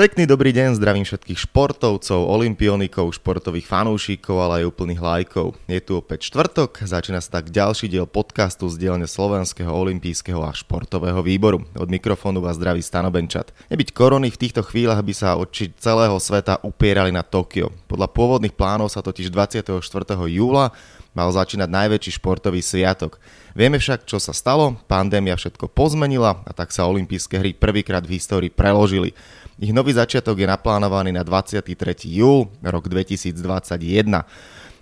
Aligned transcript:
Pekný 0.00 0.24
dobrý 0.24 0.56
deň, 0.56 0.80
zdravím 0.80 1.04
všetkých 1.04 1.44
športovcov, 1.44 2.24
olimpionikov, 2.24 3.12
športových 3.12 3.68
fanúšikov, 3.68 4.32
ale 4.40 4.64
aj 4.64 4.72
úplných 4.72 4.96
lajkov. 4.96 5.60
Je 5.68 5.76
tu 5.76 6.00
opäť 6.00 6.32
štvrtok, 6.32 6.88
začína 6.88 7.20
sa 7.20 7.36
tak 7.36 7.52
ďalší 7.52 7.92
diel 7.92 8.08
podcastu 8.08 8.64
z 8.72 8.80
dielne 8.80 9.04
Slovenského 9.04 9.68
olimpijského 9.68 10.40
a 10.40 10.56
športového 10.56 11.20
výboru. 11.20 11.68
Od 11.76 11.92
mikrofónu 11.92 12.40
vás 12.40 12.56
zdraví 12.56 12.80
Stano 12.80 13.12
Benčat. 13.12 13.52
Nebyť 13.68 13.92
korony 13.92 14.32
v 14.32 14.40
týchto 14.40 14.64
chvíľach 14.64 15.04
by 15.04 15.12
sa 15.12 15.36
oči 15.36 15.68
celého 15.76 16.16
sveta 16.16 16.64
upierali 16.64 17.12
na 17.12 17.20
Tokio. 17.20 17.68
Podľa 17.84 18.08
pôvodných 18.08 18.56
plánov 18.56 18.88
sa 18.88 19.04
totiž 19.04 19.28
24. 19.28 19.84
júla 20.32 20.72
mal 21.12 21.28
začínať 21.28 21.68
najväčší 21.68 22.22
športový 22.22 22.62
sviatok. 22.62 23.18
Vieme 23.52 23.82
však, 23.82 24.06
čo 24.06 24.22
sa 24.22 24.30
stalo, 24.30 24.78
pandémia 24.86 25.34
všetko 25.34 25.66
pozmenila 25.74 26.38
a 26.46 26.50
tak 26.54 26.70
sa 26.70 26.86
olympijské 26.86 27.36
hry 27.36 27.50
prvýkrát 27.50 28.06
v 28.06 28.14
histórii 28.14 28.50
preložili. 28.50 29.12
Ich 29.60 29.76
nový 29.76 29.92
začiatok 29.92 30.40
je 30.40 30.48
naplánovaný 30.48 31.12
na 31.12 31.20
23. 31.20 31.68
júl, 32.08 32.48
rok 32.64 32.88
2021. 32.88 34.24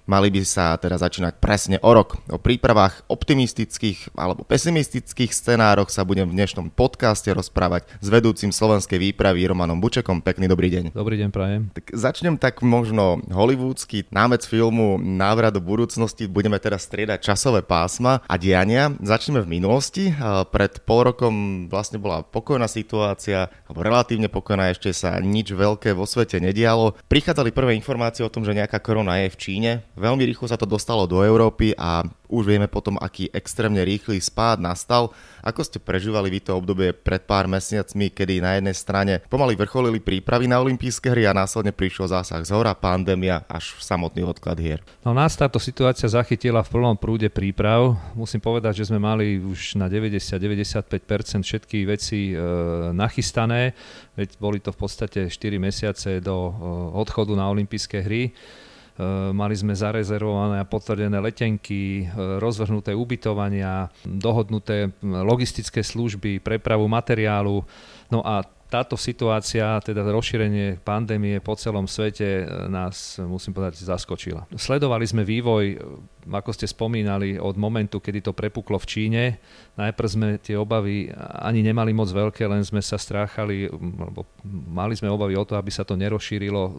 Mali 0.08 0.32
by 0.32 0.40
sa 0.40 0.72
teda 0.80 0.96
začínať 0.96 1.36
presne 1.36 1.76
o 1.84 1.92
rok. 1.92 2.16
O 2.32 2.40
prípravách 2.40 3.04
optimistických 3.12 4.16
alebo 4.16 4.40
pesimistických 4.40 5.36
scenároch 5.36 5.92
sa 5.92 6.00
budem 6.00 6.24
v 6.24 6.32
dnešnom 6.32 6.72
podcaste 6.72 7.28
rozprávať 7.28 7.84
s 8.00 8.08
vedúcim 8.08 8.48
slovenskej 8.48 8.96
výpravy 8.96 9.44
Romanom 9.44 9.76
Bučekom. 9.84 10.24
Pekný 10.24 10.48
dobrý 10.48 10.72
deň. 10.72 10.96
Dobrý 10.96 11.20
deň, 11.20 11.28
prajem. 11.28 11.68
Tak 11.76 11.92
začnem 11.92 12.40
tak 12.40 12.64
možno 12.64 13.20
hollywoodsky 13.28 14.08
námec 14.08 14.48
filmu 14.48 14.96
Návrat 14.96 15.52
do 15.52 15.60
budúcnosti. 15.60 16.24
Budeme 16.24 16.56
teraz 16.56 16.88
striedať 16.88 17.28
časové 17.28 17.60
pásma 17.60 18.24
a 18.24 18.40
diania. 18.40 18.88
Začneme 19.04 19.44
v 19.44 19.60
minulosti. 19.60 20.08
Pred 20.48 20.88
pol 20.88 21.12
rokom 21.12 21.68
vlastne 21.68 22.00
bola 22.00 22.24
pokojná 22.24 22.64
situácia, 22.64 23.52
alebo 23.68 23.84
relatívne 23.84 24.32
pokojná, 24.32 24.72
ešte 24.72 24.88
sa 24.96 25.20
nič 25.20 25.52
veľké 25.52 25.92
vo 25.92 26.08
svete 26.08 26.40
nedialo. 26.40 26.96
Prichádzali 27.12 27.52
prvé 27.52 27.76
informácie 27.76 28.24
o 28.24 28.32
tom, 28.32 28.48
že 28.48 28.56
nejaká 28.56 28.80
korona 28.80 29.20
je 29.20 29.28
v 29.28 29.36
Číne 29.36 29.70
Veľmi 29.98 30.22
rýchlo 30.30 30.46
sa 30.46 30.54
to 30.54 30.62
dostalo 30.62 31.10
do 31.10 31.26
Európy 31.26 31.74
a 31.74 32.06
už 32.30 32.46
vieme 32.46 32.70
potom, 32.70 32.94
aký 33.02 33.26
extrémne 33.34 33.82
rýchly 33.82 34.22
spád 34.22 34.62
nastal. 34.62 35.10
Ako 35.42 35.64
ste 35.66 35.82
prežívali 35.82 36.30
vy 36.30 36.40
to 36.44 36.54
obdobie 36.54 36.94
pred 36.94 37.24
pár 37.26 37.50
mesiacmi, 37.50 38.12
kedy 38.14 38.38
na 38.38 38.60
jednej 38.60 38.76
strane 38.76 39.12
pomaly 39.26 39.58
vrcholili 39.58 39.98
prípravy 39.98 40.46
na 40.46 40.62
olympijské 40.62 41.10
hry 41.10 41.26
a 41.26 41.34
následne 41.34 41.74
prišiel 41.74 42.06
zásah 42.06 42.44
z 42.46 42.54
hora, 42.54 42.78
pandémia 42.78 43.42
až 43.50 43.74
samotný 43.82 44.22
odklad 44.22 44.60
hier? 44.62 44.78
No 45.02 45.10
nás 45.10 45.34
táto 45.34 45.58
situácia 45.58 46.06
zachytila 46.06 46.62
v 46.62 46.70
prvom 46.70 46.94
prúde 46.94 47.26
príprav. 47.32 47.98
Musím 48.14 48.38
povedať, 48.38 48.84
že 48.84 48.94
sme 48.94 49.02
mali 49.02 49.42
už 49.42 49.74
na 49.80 49.90
90-95% 49.90 51.42
všetky 51.42 51.78
veci 51.88 52.30
e, 52.30 52.38
nachystané, 52.94 53.74
veď 54.14 54.28
boli 54.38 54.62
to 54.62 54.70
v 54.70 54.78
podstate 54.78 55.20
4 55.26 55.58
mesiace 55.58 56.22
do 56.22 56.36
e, 56.36 56.52
odchodu 56.94 57.34
na 57.34 57.50
olympijské 57.50 58.04
hry. 58.04 58.30
Eh, 58.98 59.30
mali 59.30 59.54
sme 59.54 59.78
zarezervované 59.78 60.58
a 60.58 60.66
potvrdené 60.66 61.22
letenky, 61.22 62.02
eh, 62.02 62.06
rozvrhnuté 62.42 62.98
ubytovania, 62.98 63.86
dohodnuté 64.02 64.90
hm, 64.90 65.22
logistické 65.22 65.86
služby, 65.86 66.42
prepravu 66.42 66.90
materiálu. 66.90 67.62
No 68.10 68.26
a 68.26 68.42
táto 68.68 69.00
situácia, 69.00 69.80
teda 69.80 70.04
rozšírenie 70.04 70.84
pandémie 70.84 71.40
po 71.40 71.56
celom 71.56 71.88
svete 71.88 72.44
e, 72.44 72.68
nás, 72.68 73.16
musím 73.16 73.56
povedať, 73.56 73.80
zaskočila. 73.80 74.44
Sledovali 74.52 75.08
sme 75.08 75.24
vývoj, 75.24 75.64
e, 75.72 75.76
ako 76.28 76.52
ste 76.52 76.68
spomínali, 76.68 77.40
od 77.40 77.56
momentu, 77.56 77.96
kedy 77.96 78.20
to 78.20 78.36
prepuklo 78.36 78.76
v 78.76 78.86
Číne. 78.86 79.22
Najprv 79.80 80.08
sme 80.08 80.28
tie 80.36 80.60
obavy 80.60 81.08
ani 81.40 81.64
nemali 81.64 81.96
moc 81.96 82.12
veľké, 82.12 82.44
len 82.44 82.60
sme 82.60 82.84
sa 82.84 83.00
stráchali, 83.00 83.72
alebo 83.72 84.28
mali 84.68 84.92
sme 84.92 85.08
obavy 85.08 85.32
o 85.40 85.48
to, 85.48 85.56
aby 85.56 85.72
sa 85.72 85.88
to 85.88 85.96
nerozšírilo 85.96 86.62
e, 86.68 86.72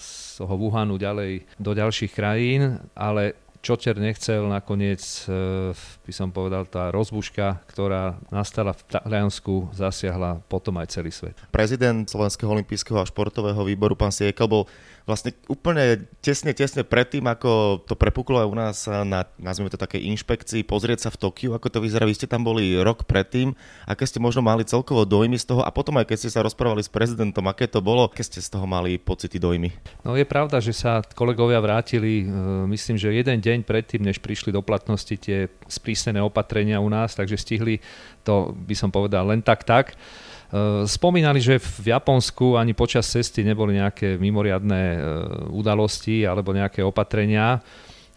z 0.00 0.40
toho 0.40 0.56
Wuhanu 0.56 0.96
ďalej 0.96 1.44
do 1.60 1.76
ďalších 1.76 2.16
krajín, 2.16 2.80
ale 2.96 3.43
Čočer 3.64 3.96
nechcel, 3.96 4.44
nakoniec 4.44 5.00
e, 5.24 5.72
by 6.04 6.12
som 6.12 6.28
povedal, 6.28 6.68
tá 6.68 6.92
rozbuška, 6.92 7.64
ktorá 7.64 8.20
nastala 8.28 8.76
v 8.76 8.84
Taliansku, 8.92 9.72
zasiahla 9.72 10.44
potom 10.52 10.76
aj 10.76 10.92
celý 10.92 11.08
svet. 11.08 11.32
Prezident 11.48 12.04
Slovenského 12.04 12.52
olympijského 12.52 13.00
a 13.00 13.08
športového 13.08 13.64
výboru, 13.64 13.96
pán 13.96 14.12
Siekel, 14.12 14.44
bol 14.44 14.68
vlastne 15.04 15.36
úplne 15.52 16.08
tesne, 16.24 16.56
tesne 16.56 16.80
predtým, 16.80 17.24
ako 17.28 17.84
to 17.84 17.94
prepuklo 17.96 18.40
aj 18.40 18.48
u 18.48 18.56
nás 18.56 18.76
na, 19.04 19.28
nazvime 19.36 19.68
to 19.68 19.76
také 19.76 20.00
inšpekcii, 20.00 20.64
pozrieť 20.64 21.08
sa 21.08 21.10
v 21.12 21.20
Tokiu, 21.20 21.50
ako 21.52 21.68
to 21.68 21.78
vyzerá. 21.84 22.08
Vy 22.08 22.16
ste 22.16 22.28
tam 22.28 22.40
boli 22.40 22.72
rok 22.80 23.04
predtým, 23.04 23.52
aké 23.84 24.08
ste 24.08 24.20
možno 24.20 24.40
mali 24.40 24.64
celkovo 24.64 25.04
dojmy 25.04 25.36
z 25.36 25.52
toho 25.52 25.60
a 25.60 25.68
potom 25.68 26.00
aj 26.00 26.08
keď 26.08 26.16
ste 26.24 26.30
sa 26.32 26.40
rozprávali 26.40 26.80
s 26.80 26.88
prezidentom, 26.88 27.44
aké 27.48 27.68
to 27.68 27.84
bolo, 27.84 28.08
aké 28.08 28.24
ste 28.24 28.40
z 28.40 28.48
toho 28.48 28.64
mali 28.64 28.96
pocity, 28.96 29.36
dojmy? 29.36 29.72
No 30.04 30.16
je 30.16 30.24
pravda, 30.24 30.60
že 30.64 30.72
sa 30.72 31.04
kolegovia 31.04 31.60
vrátili, 31.60 32.24
e, 32.24 32.26
myslím, 32.72 32.96
že 32.96 33.12
jeden 33.12 33.38
deň 33.44 33.53
predtým, 33.62 34.02
než 34.02 34.18
prišli 34.18 34.50
do 34.50 34.64
platnosti 34.64 35.14
tie 35.14 35.46
sprísnené 35.70 36.18
opatrenia 36.18 36.82
u 36.82 36.90
nás, 36.90 37.14
takže 37.14 37.38
stihli 37.38 37.78
to, 38.26 38.50
by 38.50 38.74
som 38.74 38.90
povedal, 38.90 39.28
len 39.30 39.44
tak 39.44 39.62
tak. 39.62 39.94
Eh, 40.54 40.86
spomínali, 40.86 41.42
že 41.42 41.58
v 41.58 41.90
Japonsku 41.90 42.54
ani 42.54 42.78
počas 42.78 43.10
cesty 43.10 43.42
neboli 43.42 43.74
nejaké 43.74 44.14
mimoriadné 44.22 44.82
eh, 44.94 45.00
udalosti 45.50 46.22
alebo 46.22 46.54
nejaké 46.54 46.78
opatrenia. 46.78 47.58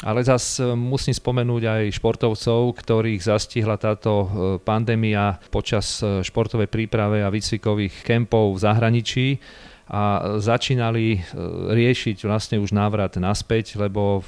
Ale 0.06 0.22
zas 0.22 0.62
eh, 0.62 0.70
musím 0.78 1.18
spomenúť 1.18 1.64
aj 1.66 1.84
športovcov, 1.98 2.78
ktorých 2.78 3.26
zastihla 3.26 3.82
táto 3.82 4.30
pandémia 4.62 5.42
počas 5.50 5.98
športovej 6.04 6.70
príprave 6.70 7.26
a 7.26 7.34
výcvikových 7.34 8.06
kempov 8.06 8.54
v 8.54 8.62
zahraničí 8.62 9.28
a 9.88 10.36
začínali 10.44 11.24
riešiť 11.72 12.28
vlastne 12.28 12.60
už 12.60 12.76
návrat 12.76 13.16
naspäť, 13.16 13.80
lebo 13.80 14.24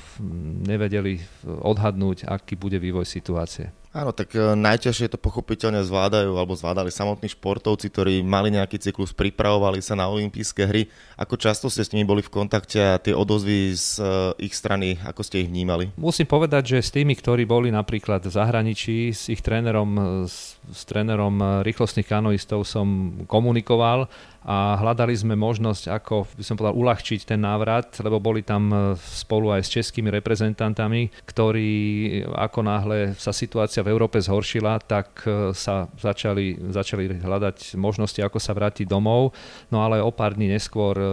nevedeli 0.64 1.20
odhadnúť, 1.44 2.28
aký 2.28 2.56
bude 2.56 2.80
vývoj 2.80 3.04
situácie. 3.04 3.76
Áno, 3.90 4.14
tak 4.14 4.38
e, 4.38 4.54
najťažšie 4.54 5.10
to 5.10 5.18
pochopiteľne 5.18 5.82
zvládajú 5.82 6.38
alebo 6.38 6.54
zvládali 6.54 6.94
samotní 6.94 7.34
športovci, 7.34 7.90
ktorí 7.90 8.14
mali 8.22 8.54
nejaký 8.54 8.78
cyklus, 8.78 9.18
pripravovali 9.18 9.82
sa 9.82 9.98
na 9.98 10.06
olympijské 10.06 10.62
hry. 10.70 10.86
Ako 11.18 11.34
často 11.42 11.74
ste 11.74 11.82
s 11.82 11.90
nimi 11.90 12.06
boli 12.06 12.22
v 12.22 12.30
kontakte 12.30 12.78
a 12.78 13.02
tie 13.02 13.18
odozvy 13.18 13.74
z 13.74 13.98
e, 13.98 14.46
ich 14.46 14.54
strany, 14.54 15.02
ako 15.02 15.26
ste 15.26 15.42
ich 15.42 15.50
vnímali? 15.50 15.90
Musím 15.98 16.30
povedať, 16.30 16.78
že 16.78 16.86
s 16.86 16.94
tými, 16.94 17.18
ktorí 17.18 17.50
boli 17.50 17.74
napríklad 17.74 18.22
v 18.22 18.30
zahraničí, 18.30 19.10
s 19.10 19.26
ich 19.26 19.42
trénerom, 19.42 20.22
s, 20.30 20.62
s 20.70 20.82
trénerom 20.86 21.66
rýchlostných 21.66 22.06
kanoistov 22.06 22.70
som 22.70 23.18
komunikoval 23.26 24.06
a 24.40 24.80
hľadali 24.80 25.12
sme 25.12 25.36
možnosť, 25.36 25.92
ako 25.92 26.24
by 26.40 26.44
som 26.44 26.56
povedal, 26.56 26.80
uľahčiť 26.80 27.28
ten 27.28 27.44
návrat, 27.44 27.92
lebo 28.00 28.24
boli 28.24 28.40
tam 28.40 28.72
e, 28.72 28.96
spolu 28.96 29.52
aj 29.52 29.68
s 29.68 29.70
českými 29.76 30.08
reprezentantami, 30.16 31.12
ktorí 31.28 31.70
ako 32.32 32.60
náhle 32.64 33.00
sa 33.20 33.36
situácia 33.36 33.84
v 33.84 33.92
Európe 33.92 34.16
zhoršila, 34.24 34.80
tak 34.80 35.28
e, 35.28 35.52
sa 35.52 35.92
začali, 36.00 36.56
začali 36.72 37.20
hľadať 37.20 37.76
možnosti, 37.76 38.20
ako 38.24 38.40
sa 38.40 38.56
vrátiť 38.56 38.88
domov. 38.88 39.36
No 39.68 39.84
ale 39.84 40.00
o 40.00 40.08
pár 40.08 40.40
dní 40.40 40.56
neskôr 40.56 40.96
e, 40.96 41.06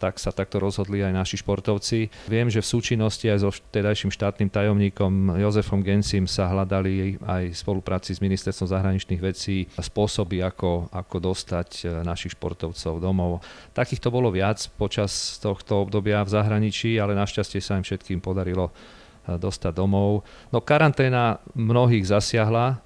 tak 0.00 0.16
sa 0.16 0.32
takto 0.32 0.56
rozhodli 0.56 1.04
aj 1.04 1.12
naši 1.12 1.36
športovci. 1.36 2.08
Viem, 2.32 2.48
že 2.48 2.64
v 2.64 2.70
súčinnosti 2.80 3.28
aj 3.28 3.44
so 3.44 3.52
vtedajším 3.52 4.08
štátnym 4.08 4.48
tajomníkom 4.48 5.36
Jozefom 5.36 5.84
Gencim 5.84 6.24
sa 6.24 6.48
hľadali 6.48 7.20
aj 7.20 7.52
v 7.52 7.60
spolupráci 7.60 8.16
s 8.16 8.24
ministerstvom 8.24 8.72
zahraničných 8.72 9.20
vecí 9.20 9.68
spôsoby, 9.76 10.40
ako, 10.40 10.88
ako 10.88 11.16
dostať 11.20 12.00
našich 12.08 12.32
športovcov 12.40 12.69
športovcov 12.70 13.02
domov. 13.02 13.32
Takýchto 13.74 14.08
bolo 14.14 14.30
viac 14.30 14.62
počas 14.78 15.38
tohto 15.42 15.82
obdobia 15.82 16.22
v 16.22 16.30
zahraničí, 16.30 16.96
ale 17.02 17.18
našťastie 17.18 17.58
sa 17.58 17.76
im 17.76 17.84
všetkým 17.84 18.22
podarilo 18.22 18.70
eh, 18.70 19.34
dostať 19.34 19.72
domov. 19.74 20.22
No 20.54 20.62
karanténa 20.62 21.42
mnohých 21.58 22.06
zasiahla, 22.06 22.78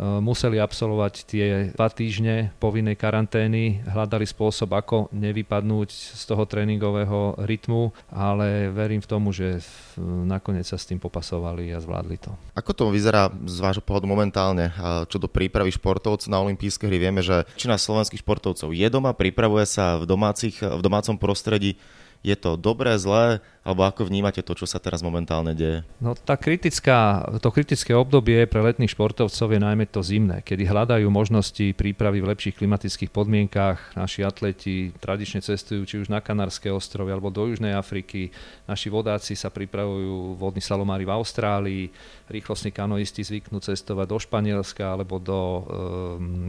museli 0.00 0.56
absolvovať 0.56 1.14
tie 1.28 1.46
dva 1.76 1.92
týždne 1.92 2.56
povinnej 2.56 2.96
karantény, 2.96 3.84
hľadali 3.84 4.24
spôsob, 4.24 4.72
ako 4.72 5.12
nevypadnúť 5.12 5.92
z 5.92 6.22
toho 6.24 6.48
tréningového 6.48 7.36
rytmu, 7.44 7.92
ale 8.08 8.72
verím 8.72 9.04
v 9.04 9.10
tomu, 9.12 9.28
že 9.28 9.60
nakoniec 10.00 10.64
sa 10.64 10.80
s 10.80 10.88
tým 10.88 10.96
popasovali 10.96 11.68
a 11.76 11.84
zvládli 11.84 12.16
to. 12.16 12.32
Ako 12.56 12.72
to 12.72 12.84
vyzerá 12.88 13.28
z 13.44 13.60
vášho 13.60 13.84
pohľadu 13.84 14.08
momentálne, 14.08 14.72
čo 15.12 15.20
do 15.20 15.28
prípravy 15.28 15.68
športovcov 15.76 16.32
na 16.32 16.40
olympijské 16.40 16.88
hry? 16.88 16.96
Vieme, 16.96 17.20
že 17.20 17.44
väčšina 17.60 17.76
slovenských 17.76 18.24
športovcov 18.24 18.72
je 18.72 18.88
doma, 18.88 19.12
pripravuje 19.12 19.68
sa 19.68 20.00
v, 20.00 20.08
domácich, 20.08 20.64
v 20.64 20.80
domácom 20.80 21.20
prostredí 21.20 21.76
Je 22.20 22.36
to 22.36 22.60
dobré, 22.60 23.00
zlé, 23.00 23.40
alebo 23.60 23.84
ako 23.84 24.08
vnímate 24.08 24.40
to, 24.40 24.56
čo 24.56 24.64
sa 24.64 24.80
teraz 24.80 25.04
momentálne 25.04 25.52
deje? 25.52 25.84
No 26.00 26.16
tá 26.16 26.36
kritická, 26.40 27.28
to 27.44 27.52
kritické 27.52 27.92
obdobie 27.92 28.48
pre 28.48 28.64
letných 28.64 28.96
športovcov 28.96 29.48
je 29.52 29.60
najmä 29.60 29.84
to 29.88 30.00
zimné, 30.00 30.40
kedy 30.40 30.64
hľadajú 30.64 31.04
možnosti 31.12 31.76
prípravy 31.76 32.24
v 32.24 32.32
lepších 32.32 32.56
klimatických 32.56 33.12
podmienkách. 33.12 34.00
Naši 34.00 34.24
atleti 34.24 34.96
tradične 34.96 35.44
cestujú 35.44 35.84
či 35.84 35.96
už 36.00 36.08
na 36.08 36.24
Kanárske 36.24 36.72
ostrovy 36.72 37.12
alebo 37.12 37.28
do 37.28 37.52
Južnej 37.52 37.76
Afriky. 37.76 38.32
Naši 38.64 38.88
vodáci 38.88 39.36
sa 39.36 39.52
pripravujú 39.52 40.40
vodní 40.40 40.64
slalomári 40.64 41.04
v 41.04 41.12
Austrálii. 41.16 41.84
Rýchlostní 42.32 42.72
kanoisti 42.72 43.26
zvyknú 43.26 43.60
cestovať 43.60 44.06
do 44.06 44.18
Španielska 44.22 44.86
alebo 44.86 45.18
do 45.18 45.40
e, 45.40 45.62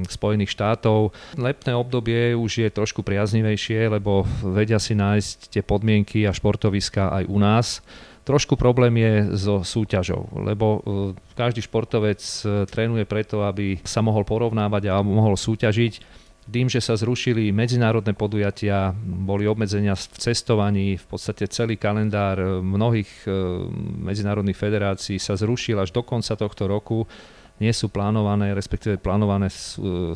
Spojených 0.08 0.54
štátov. 0.54 1.12
Letné 1.36 1.74
obdobie 1.74 2.38
už 2.38 2.52
je 2.66 2.70
trošku 2.70 3.02
priaznivejšie, 3.02 3.90
lebo 3.90 4.24
vedia 4.46 4.78
si 4.78 4.94
nájsť 4.94 5.38
tie 5.50 5.61
podmienky 5.64 6.26
a 6.28 6.36
športoviska 6.36 7.10
aj 7.22 7.24
u 7.30 7.38
nás. 7.38 7.68
Trošku 8.22 8.54
problém 8.54 9.02
je 9.02 9.14
so 9.34 9.66
súťažou, 9.66 10.30
lebo 10.46 10.66
e, 10.78 10.80
každý 11.34 11.66
športovec 11.66 12.22
e, 12.22 12.70
trénuje 12.70 13.10
preto, 13.10 13.42
aby 13.42 13.82
sa 13.82 14.06
mohol 14.06 14.22
porovnávať 14.22 14.94
a 14.94 15.02
mohol 15.02 15.34
súťažiť. 15.34 16.22
Tým, 16.46 16.70
že 16.70 16.86
sa 16.86 16.94
zrušili 16.94 17.50
medzinárodné 17.50 18.14
podujatia, 18.14 18.94
boli 19.02 19.50
obmedzenia 19.50 19.98
v 19.98 20.06
cestovaní, 20.22 21.02
v 21.02 21.06
podstate 21.10 21.50
celý 21.50 21.82
kalendár 21.82 22.38
e, 22.38 22.62
mnohých 22.62 23.26
medzinárodných 24.06 24.58
federácií 24.58 25.18
sa 25.18 25.34
zrušil 25.34 25.82
až 25.82 25.90
do 25.90 26.06
konca 26.06 26.38
tohto 26.38 26.70
roku 26.70 27.10
nie 27.62 27.70
sú 27.70 27.94
plánované, 27.94 28.58
respektíve 28.58 28.98
plánované 28.98 29.54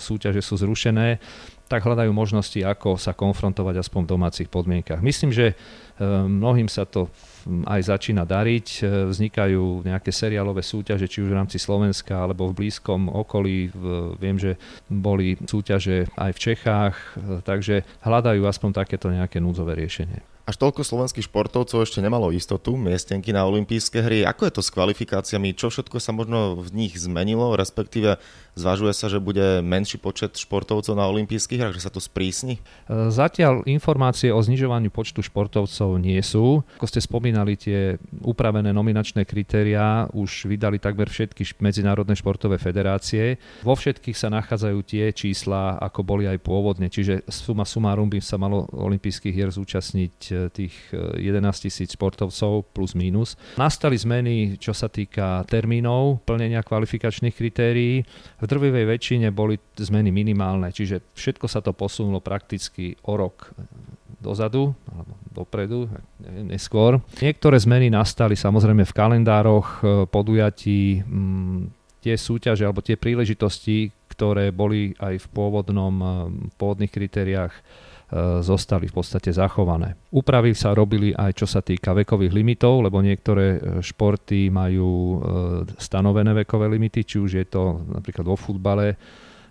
súťaže 0.02 0.42
sú 0.42 0.58
zrušené, 0.58 1.22
tak 1.66 1.82
hľadajú 1.82 2.12
možnosti, 2.14 2.58
ako 2.62 2.98
sa 3.02 3.18
konfrontovať 3.18 3.82
aspoň 3.82 4.02
v 4.06 4.12
domácich 4.12 4.50
podmienkach. 4.50 5.02
Myslím, 5.02 5.34
že 5.34 5.54
e, 5.54 5.56
mnohým 6.26 6.70
sa 6.70 6.86
to 6.86 7.10
aj 7.66 7.82
začína 7.90 8.26
dariť. 8.26 8.68
E, 8.82 9.10
vznikajú 9.10 9.86
nejaké 9.86 10.14
seriálové 10.14 10.62
súťaže, 10.62 11.10
či 11.10 11.26
už 11.26 11.34
v 11.34 11.38
rámci 11.42 11.58
Slovenska 11.58 12.22
alebo 12.22 12.50
v 12.50 12.66
blízkom 12.66 13.10
okolí. 13.10 13.74
Viem, 14.22 14.38
že 14.38 14.62
boli 14.90 15.38
súťaže 15.42 16.06
aj 16.14 16.32
v 16.38 16.42
Čechách, 16.42 16.96
e, 17.18 17.42
takže 17.42 17.82
hľadajú 18.06 18.46
aspoň 18.46 18.70
takéto 18.86 19.10
nejaké 19.10 19.42
núdzové 19.42 19.74
riešenie. 19.74 20.36
Až 20.46 20.62
toľko 20.62 20.86
slovenských 20.86 21.26
športovcov 21.26 21.82
ešte 21.82 22.06
nemalo 22.06 22.30
istotu 22.30 22.78
miestenky 22.78 23.34
na 23.34 23.50
olympijské 23.50 23.98
hry. 23.98 24.22
Ako 24.30 24.46
je 24.46 24.54
to 24.54 24.62
s 24.62 24.70
kvalifikáciami? 24.70 25.58
Čo 25.58 25.74
všetko 25.74 25.98
sa 25.98 26.14
možno 26.14 26.62
v 26.62 26.70
nich 26.86 26.94
zmenilo? 27.02 27.58
Respektíve 27.58 28.22
zvažuje 28.56 28.94
sa, 28.96 29.12
že 29.12 29.20
bude 29.20 29.60
menší 29.62 30.00
počet 30.00 30.40
športovcov 30.40 30.96
na 30.96 31.06
olympijských 31.12 31.60
hrách, 31.60 31.76
že 31.76 31.86
sa 31.86 31.92
to 31.92 32.00
sprísni? 32.00 32.58
E, 32.88 33.12
zatiaľ 33.12 33.68
informácie 33.68 34.32
o 34.32 34.40
znižovaní 34.40 34.88
počtu 34.90 35.20
športovcov 35.22 36.00
nie 36.00 36.20
sú. 36.24 36.64
Ako 36.80 36.88
ste 36.88 37.04
spomínali, 37.04 37.60
tie 37.60 38.00
upravené 38.24 38.72
nominačné 38.72 39.28
kritériá 39.28 40.08
už 40.16 40.48
vydali 40.48 40.80
takmer 40.80 41.12
všetky 41.12 41.44
medzinárodné 41.60 42.16
športové 42.16 42.56
federácie. 42.56 43.38
Vo 43.62 43.76
všetkých 43.76 44.16
sa 44.16 44.32
nachádzajú 44.32 44.80
tie 44.88 45.12
čísla, 45.12 45.76
ako 45.84 46.02
boli 46.08 46.24
aj 46.26 46.40
pôvodne. 46.40 46.88
Čiže 46.88 47.28
suma 47.28 47.68
sumárum 47.68 48.08
by 48.08 48.24
sa 48.24 48.40
malo 48.40 48.72
olympijských 48.72 49.36
hier 49.36 49.52
zúčastniť 49.52 50.16
tých 50.56 50.76
11 50.96 51.20
eh, 51.20 51.54
tisíc 51.60 51.92
športovcov 51.94 52.72
plus 52.72 52.96
mínus. 52.96 53.36
Nastali 53.60 54.00
zmeny, 54.00 54.56
čo 54.56 54.72
sa 54.72 54.88
týka 54.88 55.44
termínov 55.52 56.24
plnenia 56.24 56.64
kvalifikačných 56.64 57.36
kritérií. 57.36 58.08
Drvivej 58.48 58.86
väčšine 58.86 59.28
boli 59.30 59.60
zmeny 59.78 60.10
minimálne, 60.10 60.70
čiže 60.72 61.02
všetko 61.14 61.46
sa 61.46 61.62
to 61.62 61.76
posunulo 61.76 62.22
prakticky 62.22 62.98
o 63.06 63.18
rok 63.18 63.54
dozadu, 64.26 64.74
alebo 64.90 65.14
dopredu, 65.30 65.86
neviem, 66.18 66.50
neskôr. 66.50 66.98
Niektoré 67.22 67.62
zmeny 67.62 67.94
nastali 67.94 68.34
samozrejme 68.34 68.82
v 68.82 68.96
kalendároch 68.96 69.68
eh, 69.86 69.88
podujatí, 70.10 71.06
mm, 71.06 71.60
tie 72.02 72.18
súťaže 72.18 72.66
alebo 72.66 72.82
tie 72.82 72.98
príležitosti, 72.98 73.94
ktoré 74.10 74.50
boli 74.50 74.98
aj 74.98 75.22
v 75.22 75.28
pôvodnom, 75.30 75.94
eh, 76.02 76.10
v 76.50 76.54
pôvodných 76.58 76.90
kritériách 76.90 77.54
zostali 78.46 78.86
v 78.86 79.02
podstate 79.02 79.34
zachované. 79.34 79.98
Úpravy 80.14 80.54
sa 80.54 80.78
robili 80.78 81.10
aj 81.10 81.42
čo 81.42 81.48
sa 81.50 81.66
týka 81.66 81.92
vekových 81.98 82.32
limitov, 82.38 82.86
lebo 82.86 83.02
niektoré 83.02 83.58
e, 83.58 83.60
športy 83.82 84.54
majú 84.54 84.92
e, 84.94 85.18
stanovené 85.82 86.38
vekové 86.46 86.70
limity, 86.70 87.02
či 87.02 87.18
už 87.18 87.32
je 87.42 87.46
to 87.50 87.82
napríklad 87.90 88.26
vo 88.30 88.38
futbale, 88.38 88.94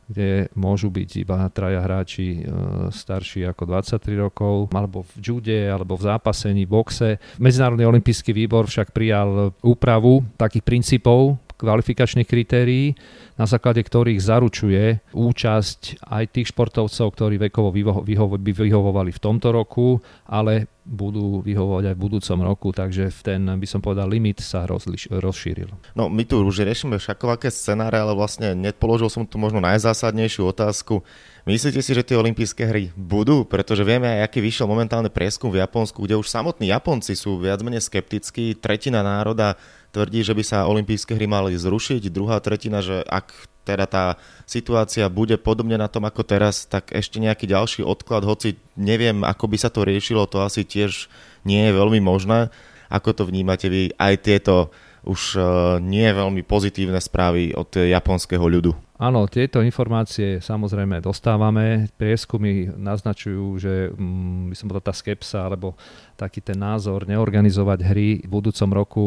kde 0.07 0.53
môžu 0.55 0.93
byť 0.93 1.11
iba 1.25 1.49
traja 1.49 1.81
hráči 1.81 2.45
starší 2.93 3.49
ako 3.49 3.63
23 3.65 4.21
rokov, 4.21 4.69
alebo 4.77 5.01
v 5.01 5.13
jude, 5.17 5.61
alebo 5.65 5.97
v 5.97 6.05
zápasení, 6.13 6.69
boxe. 6.69 7.17
Medzinárodný 7.41 7.89
olimpijský 7.89 8.37
výbor 8.37 8.69
však 8.69 8.93
prijal 8.93 9.57
úpravu 9.65 10.21
takých 10.37 10.61
princípov 10.61 11.41
kvalifikačných 11.55 12.27
kritérií, 12.27 12.99
na 13.39 13.47
základe 13.47 13.83
ktorých 13.83 14.19
zaručuje 14.19 15.03
účasť 15.15 16.03
aj 16.07 16.25
tých 16.35 16.51
športovcov, 16.51 17.07
ktorí 17.15 17.39
vekovo 17.51 17.71
by 17.75 18.53
vyhovovali 18.55 19.11
v 19.11 19.23
tomto 19.23 19.55
roku, 19.55 20.03
ale 20.27 20.67
budú 20.85 21.41
vyhovovať 21.41 21.85
aj 21.91 21.95
v 21.97 22.03
budúcom 22.05 22.39
roku, 22.45 22.69
takže 22.69 23.09
ten, 23.25 23.41
by 23.49 23.65
som 23.65 23.81
povedal, 23.81 24.05
limit 24.05 24.45
sa 24.45 24.69
rozliš, 24.69 25.09
rozšíril. 25.09 25.73
No 25.97 26.13
my 26.13 26.23
tu 26.29 26.45
už 26.45 26.61
riešime 26.61 27.01
všakovaké 27.01 27.49
scenáre, 27.49 27.97
ale 27.97 28.13
vlastne 28.13 28.53
nepoložil 28.53 29.09
som 29.09 29.25
tu 29.25 29.41
možno 29.41 29.65
najzásadnejšiu 29.65 30.45
otázku. 30.45 31.01
Myslíte 31.45 31.85
si, 31.85 31.93
že 31.93 32.01
tie 32.01 32.17
olympijské 32.17 32.65
hry 32.65 32.85
budú? 32.97 33.45
Pretože 33.45 33.85
vieme 33.85 34.09
aj, 34.09 34.33
aký 34.33 34.41
vyšiel 34.41 34.65
momentálne 34.65 35.13
prieskum 35.13 35.53
v 35.53 35.61
Japonsku, 35.61 36.01
kde 36.01 36.17
už 36.17 36.25
samotní 36.25 36.73
Japonci 36.73 37.13
sú 37.13 37.37
viac 37.37 37.61
menej 37.61 37.85
skeptickí. 37.85 38.57
Tretina 38.57 39.05
národa 39.05 39.61
tvrdí, 39.93 40.25
že 40.25 40.33
by 40.33 40.41
sa 40.41 40.65
olympijské 40.65 41.13
hry 41.13 41.29
mali 41.29 41.53
zrušiť, 41.53 42.09
druhá 42.09 42.41
tretina, 42.41 42.81
že 42.81 43.05
ak 43.05 43.29
teda 43.69 43.85
tá 43.85 44.05
situácia 44.49 45.05
bude 45.13 45.37
podobne 45.37 45.77
na 45.77 45.85
tom 45.85 46.09
ako 46.09 46.25
teraz, 46.25 46.65
tak 46.65 46.97
ešte 46.97 47.21
nejaký 47.21 47.45
ďalší 47.45 47.81
odklad, 47.85 48.25
hoci 48.25 48.57
neviem, 48.73 49.21
ako 49.21 49.45
by 49.45 49.57
sa 49.61 49.69
to 49.69 49.85
riešilo, 49.85 50.25
to 50.25 50.41
asi 50.41 50.65
tiež 50.65 51.13
nie 51.45 51.61
je 51.69 51.73
veľmi 51.77 52.01
možné. 52.01 52.49
Ako 52.89 53.13
to 53.13 53.29
vnímate 53.29 53.69
vy 53.69 53.93
aj 54.01 54.15
tieto 54.25 54.73
už 55.05 55.23
uh, 55.37 55.45
nie 55.81 56.09
veľmi 56.09 56.43
pozitívne 56.45 56.99
správy 56.99 57.53
od 57.53 57.77
japonského 57.77 58.43
ľudu? 58.43 58.73
Áno, 58.95 59.27
tieto 59.27 59.59
informácie 59.59 60.39
samozrejme 60.39 61.03
dostávame. 61.03 61.91
Prieskumy 61.99 62.71
naznačujú, 62.79 63.59
že 63.59 63.91
mm, 63.91 64.49
by 64.49 64.55
som 64.55 64.67
povedal 64.71 64.87
tá 64.87 64.95
skepsa 64.95 65.51
alebo 65.51 65.75
taký 66.15 66.39
ten 66.39 66.55
názor 66.55 67.03
neorganizovať 67.03 67.79
hry 67.91 68.23
v 68.23 68.31
budúcom 68.31 68.71
roku 68.71 69.05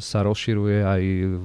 sa 0.00 0.24
rozširuje 0.24 0.78
aj 0.80 1.02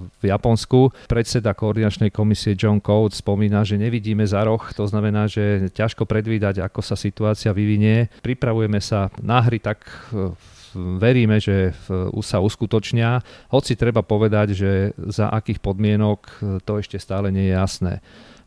v 0.08 0.24
Japonsku. 0.24 0.88
Predseda 1.12 1.52
koordinačnej 1.52 2.16
komisie 2.16 2.56
John 2.56 2.80
Code 2.80 3.12
spomína, 3.12 3.68
že 3.68 3.76
nevidíme 3.76 4.24
za 4.24 4.48
roh, 4.48 4.64
to 4.72 4.88
znamená, 4.88 5.28
že 5.28 5.68
ťažko 5.76 6.08
predvídať, 6.08 6.64
ako 6.64 6.80
sa 6.80 6.96
situácia 6.96 7.52
vyvinie. 7.52 8.08
Pripravujeme 8.24 8.80
sa 8.80 9.12
na 9.20 9.44
hry 9.44 9.60
tak 9.60 9.84
v 10.16 10.32
veríme, 10.76 11.38
že 11.42 11.74
sa 12.22 12.38
uskutočnia, 12.40 13.22
hoci 13.52 13.76
treba 13.76 14.02
povedať, 14.06 14.48
že 14.56 14.72
za 15.10 15.30
akých 15.32 15.60
podmienok 15.64 16.20
to 16.66 16.72
ešte 16.80 16.98
stále 17.00 17.30
nie 17.30 17.52
je 17.52 17.56
jasné. 17.56 17.94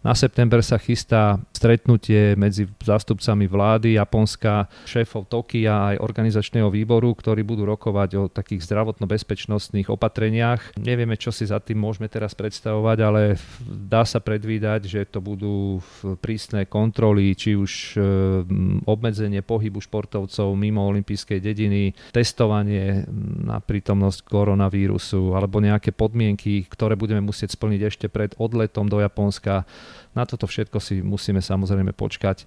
Na 0.05 0.13
september 0.13 0.61
sa 0.61 0.77
chystá 0.77 1.41
stretnutie 1.57 2.37
medzi 2.37 2.69
zástupcami 2.69 3.49
vlády 3.49 3.97
Japonska, 3.97 4.69
šéfov 4.85 5.25
Tokia 5.33 5.97
aj 5.97 6.05
organizačného 6.05 6.69
výboru, 6.69 7.17
ktorí 7.17 7.41
budú 7.41 7.65
rokovať 7.65 8.11
o 8.21 8.23
takých 8.29 8.69
zdravotno-bezpečnostných 8.69 9.89
opatreniach. 9.89 10.77
Nevieme, 10.77 11.17
čo 11.17 11.33
si 11.33 11.49
za 11.49 11.57
tým 11.57 11.81
môžeme 11.81 12.13
teraz 12.13 12.37
predstavovať, 12.37 12.99
ale 13.01 13.41
dá 13.65 14.05
sa 14.05 14.21
predvídať, 14.21 14.93
že 14.93 15.01
to 15.09 15.25
budú 15.25 15.81
prísne 16.21 16.69
kontroly, 16.69 17.33
či 17.33 17.57
už 17.57 17.97
e, 17.97 17.99
obmedzenie 18.85 19.41
pohybu 19.41 19.81
športovcov 19.81 20.53
mimo 20.53 20.85
olympijskej 20.85 21.41
dediny, 21.41 21.97
testovanie 22.15 23.03
na 23.43 23.59
prítomnosť 23.59 24.23
koronavírusu 24.23 25.35
alebo 25.35 25.59
nejaké 25.59 25.91
podmienky, 25.91 26.63
ktoré 26.71 26.95
budeme 26.95 27.19
musieť 27.19 27.59
splniť 27.59 27.81
ešte 27.83 28.07
pred 28.07 28.39
odletom 28.39 28.87
do 28.87 29.03
Japonska 29.03 29.67
na 30.15 30.23
toto 30.23 30.47
všetko 30.47 30.79
si 30.79 31.03
musíme 31.03 31.43
samozrejme 31.43 31.91
počkať. 31.91 32.47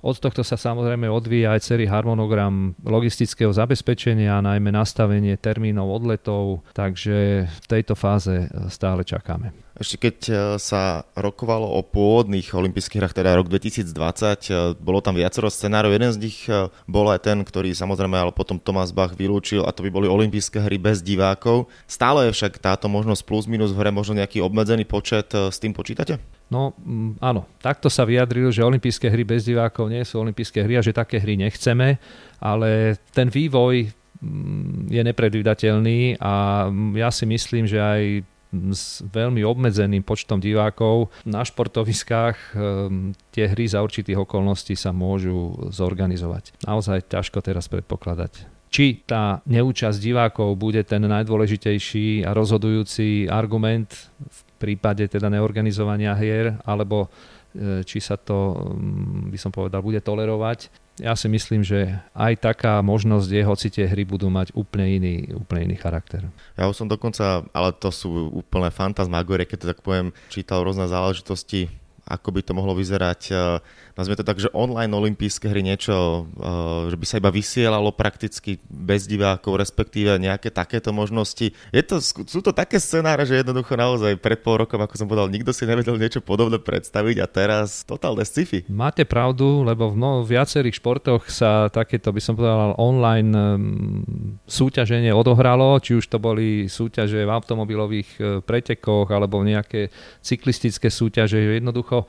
Od 0.00 0.16
tohto 0.16 0.40
sa 0.40 0.56
samozrejme 0.56 1.04
odvíja 1.12 1.52
aj 1.52 1.60
celý 1.68 1.84
harmonogram 1.84 2.72
logistického 2.80 3.52
zabezpečenia, 3.52 4.40
najmä 4.40 4.72
nastavenie 4.72 5.36
termínov 5.36 6.00
odletov, 6.00 6.64
takže 6.72 7.44
v 7.44 7.66
tejto 7.68 7.92
fáze 7.92 8.48
stále 8.72 9.04
čakáme. 9.04 9.52
Ešte 9.80 9.96
keď 9.96 10.16
e, 10.28 10.32
sa 10.60 11.08
rokovalo 11.16 11.64
o 11.64 11.80
pôvodných 11.80 12.52
olympijských 12.52 13.00
hrách, 13.00 13.16
teda 13.16 13.32
rok 13.32 13.48
2020, 13.48 13.88
e, 13.88 14.76
bolo 14.76 15.00
tam 15.00 15.16
viacero 15.16 15.48
scenárov. 15.48 15.96
Jeden 15.96 16.12
z 16.12 16.20
nich 16.20 16.44
e, 16.52 16.68
bol 16.84 17.08
aj 17.08 17.24
ten, 17.24 17.40
ktorý 17.40 17.72
samozrejme 17.72 18.12
ale 18.12 18.28
potom 18.28 18.60
Tomás 18.60 18.92
Bach 18.92 19.16
vylúčil 19.16 19.64
a 19.64 19.72
to 19.72 19.80
by 19.80 19.88
boli 19.88 20.04
olympijské 20.04 20.60
hry 20.60 20.76
bez 20.76 21.00
divákov. 21.00 21.64
Stále 21.88 22.28
je 22.28 22.36
však 22.36 22.60
táto 22.60 22.92
možnosť 22.92 23.24
plus 23.24 23.48
minus 23.48 23.72
v 23.72 23.80
hre 23.80 23.88
možno 23.88 24.20
nejaký 24.20 24.44
obmedzený 24.44 24.84
počet, 24.84 25.32
s 25.32 25.56
tým 25.56 25.72
počítate? 25.72 26.20
No 26.50 26.74
mm, 26.74 27.22
áno, 27.22 27.46
takto 27.62 27.86
sa 27.86 28.02
vyjadril, 28.02 28.50
že 28.50 28.66
olympijské 28.66 29.06
hry 29.06 29.22
bez 29.22 29.46
divákov 29.46 29.86
nie 29.86 30.02
sú 30.02 30.18
olympijské 30.20 30.66
hry 30.66 30.76
a 30.76 30.84
že 30.84 30.90
také 30.90 31.22
hry 31.22 31.38
nechceme, 31.38 31.96
ale 32.42 32.98
ten 33.14 33.30
vývoj 33.30 33.86
mm, 34.18 34.90
je 34.90 35.02
nepredvídateľný 35.06 36.18
a 36.18 36.66
ja 36.98 37.08
si 37.14 37.24
myslím, 37.30 37.70
že 37.70 37.78
aj 37.78 38.02
s 38.50 39.06
veľmi 39.06 39.46
obmedzeným 39.46 40.02
počtom 40.02 40.42
divákov 40.42 41.14
na 41.22 41.46
športoviskách 41.46 42.58
ehm, 42.58 43.14
tie 43.30 43.46
hry 43.46 43.70
za 43.70 43.78
určitých 43.78 44.26
okolností 44.26 44.74
sa 44.74 44.90
môžu 44.90 45.70
zorganizovať. 45.70 46.58
Naozaj 46.66 47.14
ťažko 47.14 47.38
teraz 47.46 47.70
predpokladať. 47.70 48.59
Či 48.70 49.02
tá 49.02 49.42
neúčasť 49.50 49.98
divákov 49.98 50.54
bude 50.54 50.86
ten 50.86 51.02
najdôležitejší 51.02 52.22
a 52.22 52.30
rozhodujúci 52.30 53.26
argument 53.26 53.90
v 54.18 54.40
prípade 54.62 55.02
teda 55.10 55.26
neorganizovania 55.26 56.14
hier, 56.14 56.54
alebo 56.62 57.10
e, 57.50 57.82
či 57.82 57.98
sa 57.98 58.14
to, 58.14 58.70
mm, 58.78 59.34
by 59.34 59.38
som 59.42 59.50
povedal, 59.50 59.82
bude 59.82 59.98
tolerovať 59.98 60.70
ja 61.00 61.16
si 61.16 61.32
myslím, 61.32 61.64
že 61.64 61.96
aj 62.12 62.44
taká 62.44 62.84
možnosť 62.84 63.28
je, 63.32 63.42
hoci 63.42 63.66
tie 63.72 63.88
hry 63.88 64.04
budú 64.04 64.28
mať 64.28 64.52
úplne 64.52 65.00
iný, 65.00 65.14
úplne 65.32 65.72
iný 65.72 65.76
charakter. 65.80 66.28
Ja 66.60 66.68
už 66.68 66.76
som 66.76 66.92
dokonca, 66.92 67.48
ale 67.56 67.72
to 67.72 67.88
sú 67.88 68.28
úplné 68.36 68.68
fantasmagórie, 68.68 69.48
keď 69.48 69.58
to 69.64 69.70
tak 69.72 69.80
poviem, 69.80 70.12
čítal 70.28 70.60
rôzne 70.60 70.84
záležitosti 70.86 71.72
ako 72.10 72.34
by 72.34 72.40
to 72.42 72.52
mohlo 72.58 72.74
vyzerať, 72.74 73.20
eh, 73.30 73.62
nazvime 73.94 74.18
to 74.18 74.26
tak, 74.26 74.42
že 74.42 74.50
online 74.50 74.90
olympijské 74.90 75.46
hry 75.46 75.62
niečo, 75.62 76.26
eh, 76.26 76.90
že 76.90 76.96
by 76.98 77.06
sa 77.06 77.22
iba 77.22 77.30
vysielalo 77.30 77.94
prakticky 77.94 78.58
bez 78.66 79.06
divákov, 79.06 79.62
respektíve 79.62 80.18
nejaké 80.18 80.50
takéto 80.50 80.90
možnosti. 80.90 81.54
Je 81.70 81.82
to, 81.86 82.02
sú 82.02 82.42
to 82.42 82.50
také 82.50 82.82
scenáre, 82.82 83.22
že 83.22 83.46
jednoducho 83.46 83.78
naozaj 83.78 84.18
pred 84.18 84.42
pol 84.42 84.66
rokom, 84.66 84.82
ako 84.82 84.98
som 84.98 85.06
povedal, 85.06 85.30
nikto 85.30 85.54
si 85.54 85.62
nevedel 85.62 85.94
niečo 85.94 86.18
podobné 86.18 86.58
predstaviť 86.58 87.16
a 87.22 87.26
teraz 87.30 87.86
totálne 87.86 88.26
sci-fi. 88.26 88.66
Máte 88.66 89.06
pravdu, 89.06 89.62
lebo 89.62 89.94
v 89.94 90.26
viacerých 90.26 90.82
športoch 90.82 91.30
sa 91.30 91.70
takéto, 91.70 92.10
by 92.10 92.20
som 92.20 92.34
povedal, 92.34 92.74
online 92.80 93.30
um, 93.30 94.38
súťaženie 94.50 95.14
odohralo, 95.14 95.78
či 95.78 95.94
už 95.94 96.10
to 96.10 96.18
boli 96.18 96.66
súťaže 96.66 97.22
v 97.22 97.30
automobilových 97.30 98.10
uh, 98.18 98.24
pretekoch 98.42 99.06
alebo 99.12 99.44
nejaké 99.44 99.92
cyklistické 100.24 100.88
súťaže, 100.88 101.38
jednoducho 101.60 101.99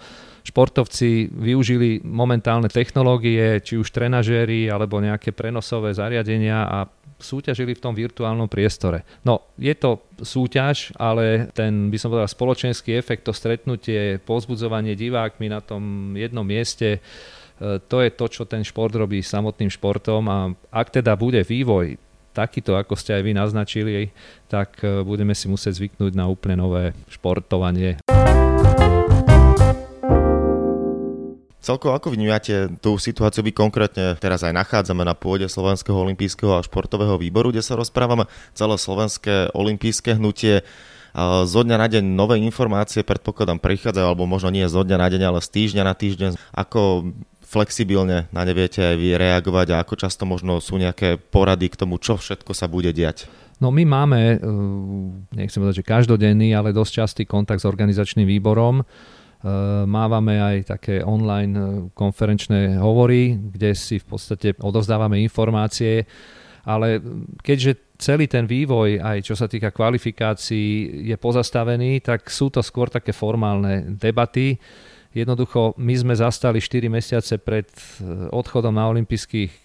športovci 0.41 1.29
využili 1.29 2.01
momentálne 2.01 2.67
technológie, 2.67 3.61
či 3.61 3.77
už 3.77 3.93
trenažéry 3.93 4.67
alebo 4.67 4.97
nejaké 4.97 5.31
prenosové 5.31 5.93
zariadenia 5.93 6.65
a 6.65 6.77
súťažili 7.21 7.77
v 7.77 7.83
tom 7.83 7.93
virtuálnom 7.93 8.49
priestore. 8.49 9.05
No, 9.21 9.53
je 9.55 9.71
to 9.77 10.01
súťaž, 10.19 10.89
ale 10.97 11.53
ten, 11.53 11.93
by 11.93 11.97
som 12.01 12.09
povedal, 12.09 12.27
spoločenský 12.27 12.97
efekt, 12.97 13.29
to 13.29 13.33
stretnutie, 13.33 14.17
pozbudzovanie 14.25 14.97
divákmi 14.97 15.47
na 15.47 15.61
tom 15.61 16.13
jednom 16.17 16.43
mieste, 16.43 16.97
e, 16.97 16.99
to 17.85 18.01
je 18.01 18.09
to, 18.09 18.25
čo 18.25 18.43
ten 18.49 18.65
šport 18.65 18.91
robí 18.97 19.21
samotným 19.21 19.69
športom 19.69 20.25
a 20.27 20.37
ak 20.73 20.97
teda 21.01 21.13
bude 21.13 21.45
vývoj 21.45 21.95
takýto, 22.33 22.79
ako 22.79 22.97
ste 22.97 23.21
aj 23.21 23.23
vy 23.27 23.31
naznačili, 23.37 24.09
tak 24.49 24.81
e, 24.81 25.05
budeme 25.05 25.37
si 25.37 25.45
musieť 25.45 25.77
zvyknúť 25.77 26.17
na 26.17 26.25
úplne 26.25 26.57
nové 26.57 26.97
športovanie. 27.05 28.01
Celkovo 31.61 31.93
ako 31.93 32.17
vnímate 32.17 32.73
tú 32.81 32.97
situáciu? 32.97 33.45
Vy 33.45 33.53
konkrétne 33.53 34.17
teraz 34.17 34.41
aj 34.41 34.49
nachádzame 34.49 35.05
na 35.05 35.13
pôde 35.13 35.45
Slovenského 35.45 35.93
olympijského 35.93 36.57
a 36.57 36.65
športového 36.65 37.21
výboru, 37.21 37.53
kde 37.53 37.61
sa 37.61 37.77
rozprávame 37.77 38.25
celé 38.57 38.81
slovenské 38.81 39.53
olympijské 39.53 40.17
hnutie. 40.17 40.65
Zo 41.45 41.61
dňa 41.61 41.77
na 41.77 41.85
deň 41.85 42.17
nové 42.17 42.41
informácie 42.41 43.05
predpokladám 43.05 43.61
prichádzajú, 43.61 44.05
alebo 44.09 44.25
možno 44.25 44.49
nie 44.49 44.65
zo 44.65 44.81
dňa 44.81 44.97
na 44.97 45.07
deň, 45.13 45.21
ale 45.21 45.39
z 45.45 45.53
týždňa 45.53 45.83
na 45.85 45.93
týždeň. 45.93 46.31
Ako 46.49 47.13
flexibilne 47.45 48.25
na 48.33 48.41
ne 48.41 48.53
viete 48.57 48.81
aj 48.81 48.95
vy 48.97 49.21
reagovať 49.21 49.67
a 49.75 49.85
ako 49.85 50.01
často 50.01 50.25
možno 50.25 50.57
sú 50.63 50.81
nejaké 50.81 51.21
porady 51.21 51.69
k 51.69 51.77
tomu, 51.77 52.01
čo 52.01 52.17
všetko 52.17 52.57
sa 52.57 52.65
bude 52.65 52.89
diať? 52.89 53.29
No 53.61 53.69
my 53.69 53.85
máme, 53.85 54.41
nechcem 55.29 55.61
povedať, 55.61 55.85
že 55.85 55.91
každodenný, 55.93 56.57
ale 56.57 56.73
dosť 56.73 57.05
častý 57.05 57.23
kontakt 57.29 57.61
s 57.61 57.69
organizačným 57.69 58.25
výborom 58.25 58.81
mávame 59.89 60.37
aj 60.37 60.77
také 60.77 61.01
online 61.01 61.53
eh, 61.57 61.65
konferenčné 61.97 62.77
hovory, 62.77 63.33
kde 63.33 63.73
si 63.73 63.97
v 63.97 64.05
podstate 64.05 64.53
odovzdávame 64.61 65.17
informácie, 65.21 66.05
ale 66.61 67.01
keďže 67.41 67.97
celý 67.97 68.29
ten 68.29 68.45
vývoj, 68.45 69.01
aj 69.01 69.17
čo 69.25 69.33
sa 69.33 69.49
týka 69.49 69.73
kvalifikácií, 69.73 71.05
je 71.09 71.17
pozastavený, 71.17 72.05
tak 72.05 72.29
sú 72.29 72.53
to 72.53 72.61
skôr 72.61 72.89
také 72.93 73.13
formálne 73.13 73.97
debaty. 73.97 74.61
Jednoducho, 75.11 75.75
my 75.75 75.93
sme 75.97 76.13
zastali 76.15 76.61
4 76.61 76.87
mesiace 76.87 77.41
pred 77.41 77.65
eh, 77.65 78.29
odchodom 78.29 78.77
na, 78.77 78.93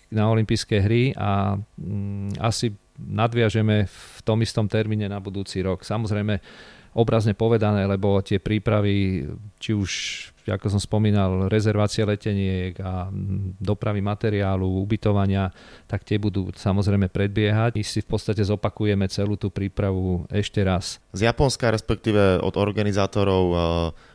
na 0.08 0.24
olympijské 0.32 0.76
hry 0.80 1.12
a 1.20 1.60
mm, 1.76 2.40
asi 2.40 2.72
nadviažeme 2.96 3.84
v 3.84 4.18
tom 4.24 4.40
istom 4.40 4.64
termíne 4.64 5.04
na 5.04 5.20
budúci 5.20 5.60
rok. 5.60 5.84
Samozrejme, 5.84 6.40
obrazne 6.96 7.36
povedané, 7.36 7.84
lebo 7.84 8.24
tie 8.24 8.40
prípravy, 8.40 9.28
či 9.60 9.70
už 9.76 9.90
ako 10.54 10.78
som 10.78 10.80
spomínal, 10.80 11.50
rezervácie 11.50 12.06
leteniek 12.06 12.78
a 12.78 13.10
dopravy 13.58 13.98
materiálu, 13.98 14.66
ubytovania, 14.82 15.50
tak 15.90 16.06
tie 16.06 16.22
budú 16.22 16.54
samozrejme 16.54 17.10
predbiehať. 17.10 17.74
My 17.74 17.82
si 17.82 17.98
v 18.02 18.08
podstate 18.08 18.46
zopakujeme 18.46 19.10
celú 19.10 19.34
tú 19.34 19.50
prípravu 19.50 20.26
ešte 20.30 20.62
raz. 20.62 21.02
Z 21.10 21.26
Japonska, 21.26 21.74
respektíve 21.74 22.38
od 22.42 22.54
organizátorov 22.54 23.44
uh, 23.50 23.58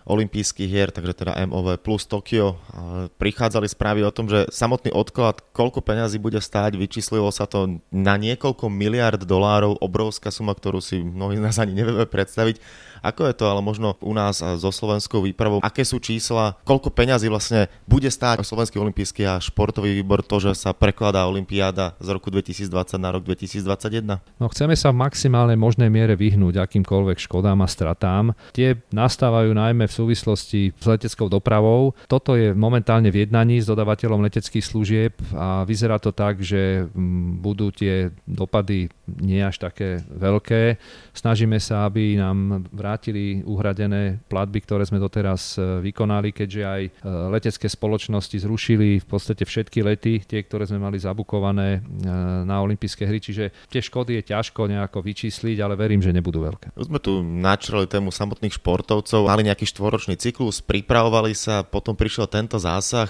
olympijských 0.08 0.70
hier, 0.72 0.90
takže 0.90 1.14
teda 1.14 1.36
MOV 1.52 1.76
plus 1.84 2.08
Tokio, 2.08 2.56
uh, 2.56 3.12
prichádzali 3.20 3.68
správy 3.68 4.08
o 4.08 4.16
tom, 4.16 4.32
že 4.32 4.48
samotný 4.50 4.96
odklad, 4.96 5.44
koľko 5.52 5.84
peňazí 5.84 6.22
bude 6.22 6.40
stáť, 6.40 6.80
vyčíslilo 6.80 7.28
sa 7.36 7.44
to 7.44 7.84
na 7.92 8.16
niekoľko 8.16 8.72
miliard 8.72 9.20
dolárov, 9.20 9.80
obrovská 9.84 10.32
suma, 10.32 10.56
ktorú 10.56 10.80
si 10.80 11.04
mnohí 11.04 11.36
z 11.36 11.44
nás 11.44 11.60
ani 11.60 11.76
nevieme 11.76 12.08
predstaviť. 12.08 12.62
Ako 13.02 13.26
je 13.26 13.34
to 13.34 13.50
ale 13.50 13.66
možno 13.66 13.98
u 13.98 14.14
nás 14.14 14.46
so 14.46 14.70
slovenskou 14.70 15.26
výpravou? 15.26 15.58
Aké 15.66 15.82
sú 15.82 15.98
čísla? 15.98 16.54
Koľko 16.62 16.94
peňazí 16.94 17.34
vlastne 17.34 17.66
bude 17.90 18.06
stáť 18.06 18.46
Slovenský 18.46 18.78
olimpijský 18.78 19.26
a 19.26 19.42
športový 19.42 19.98
výbor 19.98 20.22
to, 20.22 20.38
že 20.38 20.54
sa 20.54 20.70
prekladá 20.70 21.26
Olympiáda 21.26 21.98
z 21.98 22.08
roku 22.14 22.30
2020 22.30 22.70
na 23.02 23.10
rok 23.10 23.26
2021? 23.26 24.22
No 24.38 24.46
chceme 24.54 24.78
sa 24.78 24.94
v 24.94 25.02
maximálnej 25.02 25.58
možnej 25.58 25.90
miere 25.90 26.14
vyhnúť 26.14 26.62
akýmkoľvek 26.62 27.18
škodám 27.18 27.66
a 27.66 27.68
stratám. 27.68 28.38
Tie 28.54 28.78
nastávajú 28.94 29.50
najmä 29.50 29.90
v 29.90 29.98
súvislosti 29.98 30.70
s 30.78 30.86
leteckou 30.86 31.26
dopravou. 31.26 31.98
Toto 32.06 32.38
je 32.38 32.54
momentálne 32.54 33.10
v 33.10 33.26
jednaní 33.26 33.66
s 33.66 33.70
dodávateľom 33.70 34.22
leteckých 34.22 34.62
služieb 34.62 35.18
a 35.34 35.66
vyzerá 35.66 35.98
to 35.98 36.14
tak, 36.14 36.46
že 36.46 36.86
mm, 36.86 37.42
budú 37.42 37.74
tie 37.74 38.14
dopady 38.30 38.94
nie 39.10 39.42
až 39.42 39.58
také 39.58 40.06
veľké. 40.06 40.78
Snažíme 41.18 41.58
sa, 41.58 41.90
aby 41.90 42.22
nám 42.22 42.70
vrátili 42.92 43.40
uhradené 43.48 44.20
platby, 44.28 44.68
ktoré 44.68 44.84
sme 44.84 45.00
doteraz 45.00 45.56
e, 45.56 45.80
vykonali, 45.80 46.36
keďže 46.36 46.62
aj 46.68 46.82
e, 46.84 46.92
letecké 47.32 47.72
spoločnosti 47.72 48.36
zrušili 48.36 49.00
v 49.00 49.08
podstate 49.08 49.48
všetky 49.48 49.80
lety, 49.80 50.20
tie, 50.28 50.44
ktoré 50.44 50.68
sme 50.68 50.84
mali 50.84 51.00
zabukované 51.00 51.80
e, 51.80 52.12
na 52.44 52.60
olympijské 52.60 53.08
hry, 53.08 53.24
čiže 53.24 53.56
tie 53.72 53.80
škody 53.80 54.20
je 54.20 54.36
ťažko 54.36 54.68
nejako 54.68 55.00
vyčísliť, 55.08 55.58
ale 55.64 55.80
verím, 55.80 56.04
že 56.04 56.12
nebudú 56.12 56.44
veľké. 56.44 56.76
Už 56.76 56.92
sme 56.92 57.00
tu 57.00 57.24
načrali 57.24 57.88
tému 57.88 58.12
samotných 58.12 58.60
športovcov, 58.60 59.24
mali 59.24 59.48
nejaký 59.48 59.64
štvoročný 59.72 60.20
cyklus, 60.20 60.60
pripravovali 60.60 61.32
sa, 61.32 61.64
potom 61.64 61.96
prišiel 61.96 62.28
tento 62.28 62.60
zásah 62.60 63.08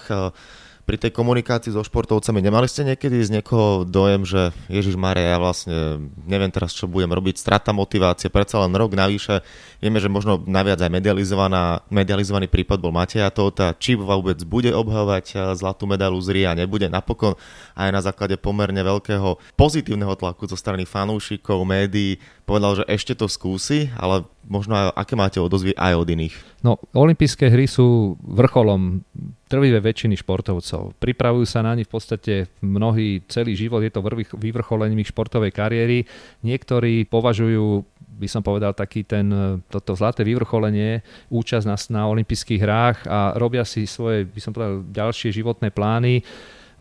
pri 0.83 0.97
tej 0.97 1.11
komunikácii 1.13 1.71
so 1.71 1.85
športovcami 1.85 2.41
nemali 2.41 2.67
ste 2.67 2.83
niekedy 2.83 3.21
z 3.21 3.39
niekoho 3.39 3.87
dojem, 3.87 4.25
že 4.25 4.51
Ježiš 4.67 4.97
Maria, 4.97 5.35
ja 5.35 5.39
vlastne 5.39 6.09
neviem 6.25 6.49
teraz, 6.49 6.73
čo 6.73 6.89
budem 6.89 7.13
robiť, 7.13 7.37
strata 7.37 7.71
motivácie, 7.71 8.33
predsa 8.33 8.59
len 8.65 8.73
rok 8.73 8.97
navyše. 8.97 9.45
Vieme, 9.79 10.01
že 10.01 10.11
možno 10.11 10.41
naviac 10.45 10.81
aj 10.81 10.91
medializovaná, 10.91 11.85
medializovaný 11.89 12.49
prípad 12.49 12.81
bol 12.81 12.93
Mateja 12.93 13.29
Tota, 13.31 13.73
či 13.77 13.95
vôbec 13.95 14.37
bude 14.43 14.69
obhávať 14.73 15.25
eh, 15.33 15.39
zlatú 15.55 15.87
medailu 15.87 16.19
z 16.19 16.29
Ria, 16.33 16.57
nebude 16.57 16.89
napokon 16.89 17.37
aj 17.77 17.89
na 17.89 18.01
základe 18.03 18.35
pomerne 18.35 18.81
veľkého 18.81 19.39
pozitívneho 19.55 20.13
tlaku 20.17 20.49
zo 20.49 20.57
strany 20.57 20.83
fanúšikov, 20.83 21.63
médií, 21.63 22.19
povedal, 22.43 22.83
že 22.83 22.89
ešte 22.91 23.13
to 23.15 23.31
skúsi, 23.31 23.87
ale 23.95 24.27
možno 24.47 24.73
aj, 24.77 24.85
aké 24.95 25.13
máte 25.17 25.39
odozvy 25.41 25.75
aj 25.77 25.93
od 25.97 26.07
iných? 26.07 26.35
No, 26.61 26.77
olympijské 26.93 27.49
hry 27.49 27.65
sú 27.65 28.15
vrcholom 28.21 29.01
trvivé 29.49 29.81
väčšiny 29.83 30.17
športovcov. 30.21 30.95
Pripravujú 31.01 31.45
sa 31.45 31.65
na 31.65 31.75
ne 31.75 31.83
v 31.83 31.91
podstate 31.91 32.47
mnohý 32.61 33.25
celý 33.27 33.57
život, 33.57 33.83
je 33.83 33.91
to 33.91 34.05
vyvrcholením 34.37 35.01
ich 35.03 35.11
športovej 35.11 35.51
kariéry. 35.51 36.05
Niektorí 36.45 37.09
považujú 37.09 37.83
by 38.21 38.29
som 38.29 38.45
povedal, 38.45 38.77
taký 38.77 39.01
ten, 39.01 39.33
toto 39.65 39.97
zlaté 39.97 40.21
vyvrcholenie, 40.21 41.01
účasť 41.33 41.65
na, 41.65 41.75
na 41.89 42.01
olympijských 42.05 42.61
hrách 42.61 42.97
a 43.09 43.33
robia 43.33 43.65
si 43.65 43.89
svoje, 43.89 44.29
by 44.29 44.37
som 44.37 44.53
povedal, 44.53 44.85
ďalšie 44.93 45.33
životné 45.33 45.73
plány. 45.73 46.21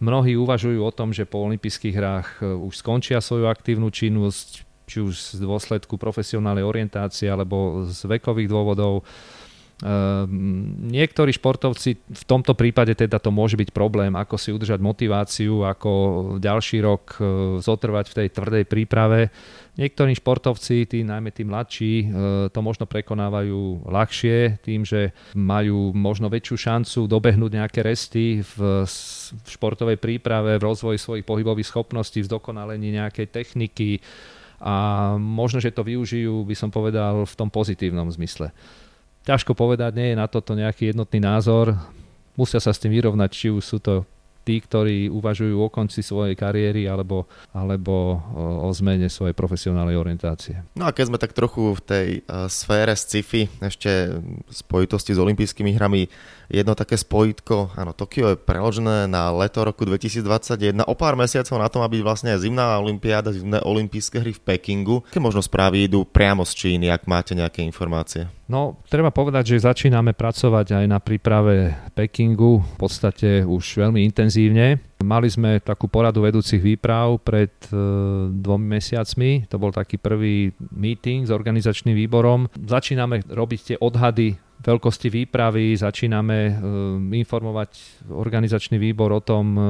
Mnohí 0.04 0.36
uvažujú 0.36 0.84
o 0.84 0.92
tom, 0.92 1.16
že 1.16 1.24
po 1.24 1.40
olympijských 1.48 1.96
hrách 1.96 2.28
už 2.44 2.76
skončia 2.76 3.24
svoju 3.24 3.48
aktívnu 3.48 3.88
činnosť, 3.88 4.68
či 4.90 4.98
už 4.98 5.38
z 5.38 5.38
dôsledku 5.38 5.94
profesionálnej 5.94 6.66
orientácie 6.66 7.30
alebo 7.30 7.86
z 7.86 8.10
vekových 8.10 8.50
dôvodov. 8.50 9.06
Ehm, 9.80 10.76
niektorí 10.92 11.32
športovci 11.32 11.96
v 12.04 12.24
tomto 12.28 12.52
prípade 12.52 12.92
teda 12.92 13.16
to 13.16 13.32
môže 13.32 13.56
byť 13.56 13.72
problém, 13.72 14.12
ako 14.12 14.36
si 14.36 14.52
udržať 14.52 14.76
motiváciu, 14.76 15.64
ako 15.64 15.92
ďalší 16.36 16.84
rok 16.84 17.16
e, 17.16 17.20
zotrvať 17.64 18.12
v 18.12 18.16
tej 18.20 18.28
tvrdej 18.28 18.64
príprave. 18.68 19.32
Niektorí 19.80 20.12
športovci, 20.20 20.84
tí, 20.84 21.00
najmä 21.00 21.32
tí 21.32 21.48
mladší, 21.48 21.94
e, 21.96 22.06
to 22.52 22.60
možno 22.60 22.84
prekonávajú 22.84 23.88
ľahšie 23.88 24.60
tým, 24.60 24.84
že 24.84 25.16
majú 25.32 25.96
možno 25.96 26.28
väčšiu 26.28 26.56
šancu 26.60 27.08
dobehnúť 27.08 27.50
nejaké 27.56 27.80
resty 27.80 28.44
v, 28.44 28.84
športovej 29.48 29.96
príprave, 29.96 30.60
v 30.60 30.66
rozvoji 30.68 31.00
svojich 31.00 31.24
pohybových 31.24 31.72
schopností, 31.72 32.20
v 32.20 32.28
zdokonalení 32.28 33.00
nejakej 33.00 33.32
techniky, 33.32 33.96
a 34.60 34.74
možno, 35.16 35.58
že 35.58 35.72
to 35.72 35.80
využijú, 35.80 36.44
by 36.44 36.54
som 36.54 36.68
povedal, 36.68 37.24
v 37.24 37.34
tom 37.34 37.48
pozitívnom 37.48 38.12
zmysle. 38.12 38.52
Ťažko 39.24 39.56
povedať, 39.56 39.96
nie 39.96 40.12
je 40.12 40.20
na 40.20 40.28
toto 40.28 40.52
nejaký 40.52 40.92
jednotný 40.92 41.20
názor. 41.20 41.76
Musia 42.36 42.60
sa 42.60 42.72
s 42.72 42.80
tým 42.80 42.92
vyrovnať, 42.92 43.30
či 43.32 43.48
už 43.48 43.64
sú 43.64 43.80
to 43.80 44.04
tí, 44.44 44.56
ktorí 44.60 45.12
uvažujú 45.12 45.56
o 45.60 45.68
konci 45.68 46.00
svojej 46.00 46.32
kariéry 46.32 46.88
alebo, 46.88 47.28
alebo 47.52 48.18
o, 48.32 48.72
zmene 48.72 49.12
svojej 49.12 49.36
profesionálnej 49.36 49.96
orientácie. 50.00 50.64
No 50.74 50.88
a 50.88 50.94
keď 50.96 51.04
sme 51.12 51.18
tak 51.20 51.36
trochu 51.36 51.76
v 51.76 51.80
tej 51.84 52.08
uh, 52.24 52.48
sfére 52.48 52.96
sci-fi, 52.96 53.46
ešte 53.60 54.16
spojitosti 54.48 55.12
s 55.12 55.20
olympijskými 55.20 55.76
hrami, 55.76 56.08
jedno 56.50 56.74
také 56.74 56.98
spojitko, 56.98 57.78
áno, 57.78 57.94
Tokio 57.94 58.34
je 58.34 58.36
preložené 58.36 59.06
na 59.06 59.30
leto 59.30 59.62
roku 59.62 59.86
2021, 59.86 60.82
o 60.84 60.94
pár 60.98 61.14
mesiacov 61.14 61.56
na 61.56 61.70
tom, 61.70 61.86
aby 61.86 62.02
vlastne 62.02 62.34
zimná 62.34 62.76
olimpiáda, 62.82 63.30
zimné 63.30 63.62
olympijské 63.62 64.18
hry 64.18 64.34
v 64.34 64.42
Pekingu. 64.42 65.06
Aké 65.06 65.22
možno 65.22 65.40
správy 65.40 65.86
idú 65.86 66.02
priamo 66.02 66.42
z 66.42 66.52
Číny, 66.52 66.90
ak 66.90 67.06
máte 67.06 67.38
nejaké 67.38 67.62
informácie? 67.62 68.26
No, 68.50 68.82
treba 68.90 69.14
povedať, 69.14 69.54
že 69.54 69.70
začíname 69.70 70.10
pracovať 70.10 70.82
aj 70.82 70.84
na 70.90 70.98
príprave 70.98 71.70
Pekingu 71.94 72.58
v 72.58 72.76
podstate 72.82 73.46
už 73.46 73.78
veľmi 73.78 74.02
intenzívne. 74.02 74.82
Mali 75.06 75.30
sme 75.30 75.62
takú 75.62 75.86
poradu 75.86 76.26
vedúcich 76.26 76.58
výprav 76.58 77.22
pred 77.22 77.54
e, 77.70 77.78
dvomi 78.28 78.76
mesiacmi. 78.76 79.46
To 79.48 79.56
bol 79.56 79.70
taký 79.70 80.02
prvý 80.02 80.50
meeting 80.74 81.24
s 81.24 81.30
organizačným 81.30 81.94
výborom. 81.94 82.50
Začíname 82.58 83.22
robiť 83.30 83.60
tie 83.62 83.76
odhady 83.78 84.49
veľkosti 84.60 85.08
výpravy, 85.08 85.72
začíname 85.72 86.38
eh, 86.46 86.52
informovať 87.16 88.04
organizačný 88.12 88.76
výbor 88.76 89.08
o 89.16 89.24
tom, 89.24 89.44
eh, 89.56 89.62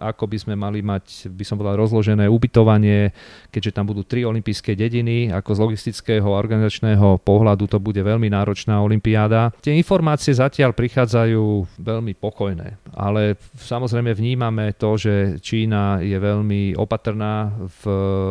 ako 0.00 0.24
by 0.26 0.36
sme 0.40 0.54
mali 0.56 0.80
mať, 0.80 1.28
by 1.28 1.44
som 1.44 1.60
povedal, 1.60 1.76
rozložené 1.76 2.24
ubytovanie, 2.26 3.12
keďže 3.52 3.76
tam 3.76 3.92
budú 3.92 4.02
tri 4.08 4.24
olympijské 4.24 4.72
dediny, 4.72 5.28
ako 5.28 5.50
z 5.52 5.58
logistického 5.60 6.28
a 6.32 6.40
organizačného 6.40 7.20
pohľadu 7.20 7.68
to 7.68 7.78
bude 7.78 8.00
veľmi 8.00 8.32
náročná 8.32 8.80
olympiáda. 8.80 9.52
Tie 9.60 9.76
informácie 9.76 10.32
zatiaľ 10.32 10.72
prichádzajú 10.72 11.76
veľmi 11.76 12.16
pokojné, 12.16 12.80
ale 12.96 13.36
samozrejme 13.60 14.16
vnímame 14.16 14.72
to, 14.74 14.96
že 14.96 15.14
Čína 15.44 16.00
je 16.00 16.16
veľmi 16.16 16.74
opatrná 16.80 17.52
v 17.60 17.82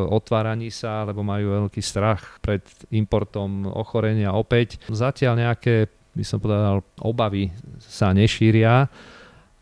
otváraní 0.09 0.73
sa, 0.73 1.05
lebo 1.05 1.21
majú 1.21 1.69
veľký 1.69 1.81
strach 1.83 2.41
pred 2.41 2.65
importom 2.89 3.69
ochorenia 3.69 4.33
opäť. 4.33 4.81
Zatiaľ 4.89 5.45
nejaké 5.45 5.99
by 6.19 6.25
som 6.27 6.43
povedal, 6.43 6.83
obavy 6.99 7.47
sa 7.79 8.11
nešíria 8.11 8.91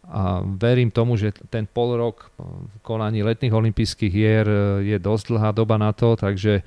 a 0.07 0.41
verím 0.41 0.89
tomu, 0.89 1.13
že 1.19 1.29
ten 1.53 1.69
pol 1.69 2.01
rok 2.01 2.33
konaní 2.81 3.21
letných 3.21 3.53
olympijských 3.53 4.13
hier 4.13 4.45
je 4.81 4.97
dosť 4.97 5.35
dlhá 5.35 5.49
doba 5.53 5.77
na 5.77 5.93
to, 5.93 6.17
takže 6.17 6.65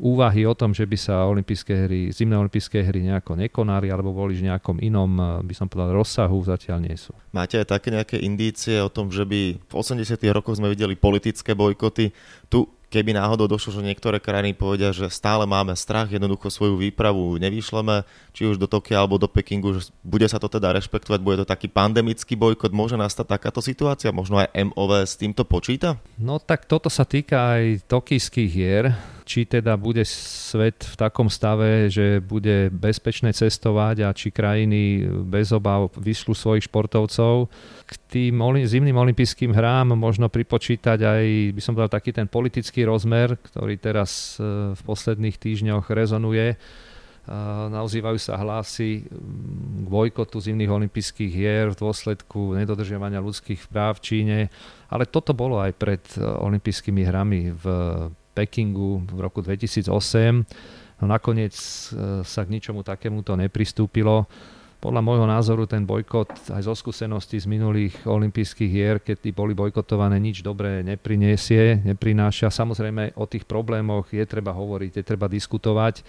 úvahy 0.00 0.48
o 0.48 0.56
tom, 0.56 0.72
že 0.72 0.88
by 0.88 0.96
sa 0.96 1.28
olympijské 1.28 1.84
hry, 1.84 2.08
zimné 2.08 2.32
olympijské 2.40 2.80
hry 2.80 3.04
nejako 3.04 3.36
nekonali 3.36 3.92
alebo 3.92 4.16
boli 4.16 4.32
v 4.32 4.48
nejakom 4.48 4.80
inom, 4.80 5.44
by 5.44 5.52
som 5.52 5.68
povedal, 5.68 5.92
rozsahu, 5.92 6.40
zatiaľ 6.40 6.88
nie 6.88 6.96
sú. 6.96 7.12
Máte 7.36 7.60
aj 7.60 7.68
také 7.68 7.92
nejaké 7.92 8.16
indície 8.16 8.80
o 8.80 8.88
tom, 8.88 9.12
že 9.12 9.28
by 9.28 9.60
v 9.60 9.72
80. 9.76 10.16
rokoch 10.32 10.56
sme 10.56 10.72
videli 10.72 10.96
politické 10.96 11.52
bojkoty. 11.52 12.16
Tu 12.48 12.64
keby 12.90 13.14
náhodou 13.14 13.46
došlo, 13.46 13.78
že 13.78 13.86
niektoré 13.86 14.18
krajiny 14.18 14.52
povedia, 14.52 14.90
že 14.90 15.06
stále 15.08 15.46
máme 15.46 15.72
strach, 15.78 16.10
jednoducho 16.10 16.50
svoju 16.50 16.74
výpravu 16.76 17.38
nevyšleme, 17.38 18.02
či 18.34 18.50
už 18.50 18.58
do 18.58 18.66
Tokia 18.66 19.00
alebo 19.00 19.16
do 19.16 19.30
Pekingu, 19.30 19.78
že 19.78 19.94
bude 20.02 20.26
sa 20.26 20.42
to 20.42 20.50
teda 20.50 20.74
rešpektovať, 20.74 21.22
bude 21.22 21.38
to 21.40 21.46
taký 21.46 21.70
pandemický 21.70 22.34
bojkot, 22.34 22.74
môže 22.74 22.98
nastať 22.98 23.30
takáto 23.30 23.62
situácia, 23.62 24.10
možno 24.10 24.42
aj 24.42 24.50
MOV 24.74 25.06
s 25.06 25.14
týmto 25.14 25.46
počíta? 25.46 26.02
No 26.18 26.42
tak 26.42 26.66
toto 26.66 26.90
sa 26.90 27.06
týka 27.06 27.56
aj 27.56 27.86
tokijských 27.86 28.50
hier, 28.50 28.90
či 29.30 29.46
teda 29.46 29.78
bude 29.78 30.02
svet 30.02 30.82
v 30.82 30.94
takom 30.98 31.30
stave, 31.30 31.86
že 31.86 32.18
bude 32.18 32.66
bezpečné 32.74 33.30
cestovať 33.30 34.02
a 34.02 34.10
či 34.10 34.34
krajiny 34.34 35.06
bez 35.06 35.54
obav 35.54 35.94
vyšľú 35.94 36.34
svojich 36.34 36.66
športovcov. 36.66 37.46
K 37.86 37.92
tým 38.10 38.42
zimným 38.66 38.98
olympijským 38.98 39.54
hrám 39.54 39.94
možno 39.94 40.26
pripočítať 40.26 40.98
aj, 40.98 41.24
by 41.54 41.60
som 41.62 41.78
povedal, 41.78 41.94
taký 41.94 42.10
ten 42.10 42.26
politický 42.26 42.82
rozmer, 42.82 43.38
ktorý 43.38 43.78
teraz 43.78 44.34
e, 44.42 44.74
v 44.74 44.80
posledných 44.82 45.38
týždňoch 45.38 45.86
rezonuje. 45.94 46.50
E, 46.50 46.56
naozývajú 47.70 48.18
sa 48.18 48.34
hlasy 48.34 49.06
k 49.06 49.86
bojkotu 49.86 50.42
zimných 50.42 50.74
olympijských 50.74 51.30
hier 51.30 51.70
v 51.70 51.78
dôsledku 51.78 52.58
nedodržiavania 52.58 53.22
ľudských 53.22 53.70
práv 53.70 54.02
v 54.02 54.10
Číne. 54.10 54.38
Ale 54.90 55.06
toto 55.06 55.38
bolo 55.38 55.62
aj 55.62 55.70
pred 55.78 56.02
e, 56.18 56.26
olympijskými 56.26 57.06
hrami 57.06 57.54
v 57.54 57.66
Pekingu 58.34 59.02
v 59.06 59.18
roku 59.20 59.42
2008. 59.42 59.90
No 61.00 61.04
nakoniec 61.08 61.56
e, 61.56 62.20
sa 62.22 62.40
k 62.44 62.52
ničomu 62.52 62.84
takémuto 62.84 63.32
nepristúpilo. 63.34 64.28
Podľa 64.80 65.04
môjho 65.04 65.28
názoru 65.28 65.68
ten 65.68 65.84
bojkot 65.84 66.56
aj 66.56 66.64
zo 66.64 66.72
skúseností 66.72 67.36
z 67.36 67.44
minulých 67.44 68.00
olympijských 68.08 68.70
hier, 68.72 68.96
keď 69.04 69.28
boli 69.36 69.52
bojkotované, 69.52 70.16
nič 70.16 70.40
dobré 70.40 70.80
nepriniesie, 70.80 71.84
neprináša. 71.84 72.48
Samozrejme 72.48 73.12
o 73.20 73.28
tých 73.28 73.44
problémoch 73.44 74.08
je 74.08 74.24
treba 74.24 74.56
hovoriť, 74.56 74.92
je 74.96 75.04
treba 75.04 75.28
diskutovať, 75.28 76.00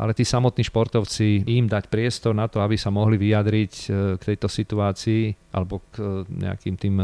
ale 0.00 0.16
tí 0.16 0.24
samotní 0.24 0.64
športovci 0.64 1.44
im 1.44 1.68
dať 1.68 1.92
priestor 1.92 2.32
na 2.32 2.48
to, 2.48 2.64
aby 2.64 2.80
sa 2.80 2.88
mohli 2.88 3.20
vyjadriť 3.20 3.72
e, 3.72 3.86
k 4.16 4.22
tejto 4.32 4.48
situácii 4.48 5.52
alebo 5.52 5.84
k 5.92 6.00
e, 6.00 6.04
nejakým 6.48 6.74
tým 6.80 6.94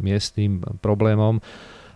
miestnym 0.00 0.60
problémom 0.80 1.36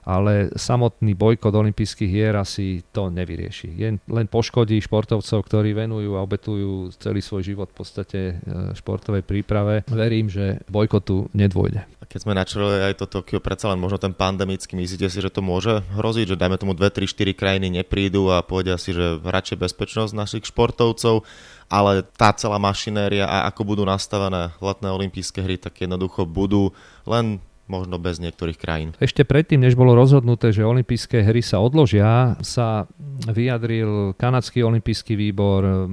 ale 0.06 0.54
samotný 0.54 1.18
bojkot 1.18 1.50
olympijských 1.50 2.06
hier 2.06 2.38
asi 2.38 2.86
to 2.94 3.10
nevyrieši. 3.10 3.74
Len 4.06 4.26
poškodí 4.30 4.78
športovcov, 4.78 5.42
ktorí 5.42 5.74
venujú 5.74 6.14
a 6.14 6.22
obetujú 6.22 6.94
celý 7.02 7.18
svoj 7.18 7.42
život 7.42 7.74
v 7.74 7.76
podstate 7.76 8.20
e, 8.22 8.34
športovej 8.78 9.26
príprave. 9.26 9.82
Verím, 9.90 10.30
že 10.30 10.62
bojkotu 10.70 11.26
nedôjde. 11.34 11.82
Keď 12.06 12.22
sme 12.22 12.38
načreli 12.38 12.86
aj 12.86 13.02
to 13.02 13.10
Tokio, 13.10 13.42
predsa 13.42 13.66
len 13.74 13.82
možno 13.82 13.98
ten 13.98 14.14
pandemický, 14.14 14.78
myslíte 14.78 15.10
si, 15.10 15.18
že 15.18 15.26
to 15.26 15.42
môže 15.42 15.82
hroziť, 15.98 16.32
že 16.32 16.38
dajme 16.38 16.54
tomu 16.54 16.78
2, 16.78 16.86
3, 16.86 17.02
4 17.02 17.34
krajiny 17.34 17.66
neprídu 17.82 18.30
a 18.30 18.46
povedia 18.46 18.78
si, 18.78 18.94
že 18.94 19.18
radšej 19.18 19.58
bezpečnosť 19.58 20.14
našich 20.14 20.46
športovcov, 20.46 21.26
ale 21.66 22.06
tá 22.14 22.30
celá 22.38 22.62
mašinéria 22.62 23.26
a 23.26 23.50
ako 23.50 23.74
budú 23.74 23.82
nastavené 23.82 24.54
letné 24.62 24.86
olympijské 24.86 25.42
hry, 25.42 25.58
tak 25.58 25.82
jednoducho 25.82 26.30
budú 26.30 26.70
len 27.02 27.42
možno 27.66 27.98
bez 27.98 28.22
niektorých 28.22 28.58
krajín. 28.58 28.90
Ešte 29.02 29.26
predtým, 29.26 29.62
než 29.62 29.74
bolo 29.74 29.94
rozhodnuté, 29.98 30.54
že 30.54 30.66
olympijské 30.66 31.22
hry 31.22 31.42
sa 31.42 31.58
odložia, 31.58 32.38
sa 32.42 32.86
vyjadril 33.26 34.14
kanadský 34.14 34.62
olympijský 34.62 35.18
výbor, 35.18 35.86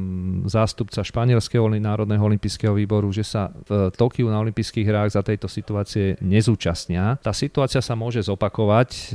zástupca 0.46 1.02
španielského 1.02 1.66
národného 1.74 2.22
olympijského 2.22 2.78
výboru, 2.78 3.10
že 3.10 3.26
sa 3.26 3.50
v 3.66 3.90
Tokiu 3.94 4.30
na 4.30 4.40
olympijských 4.42 4.86
hrách 4.86 5.18
za 5.18 5.22
tejto 5.26 5.50
situácie 5.50 6.16
nezúčastnia. 6.22 7.18
Tá 7.20 7.34
situácia 7.34 7.82
sa 7.82 7.98
môže 7.98 8.22
zopakovať. 8.22 9.14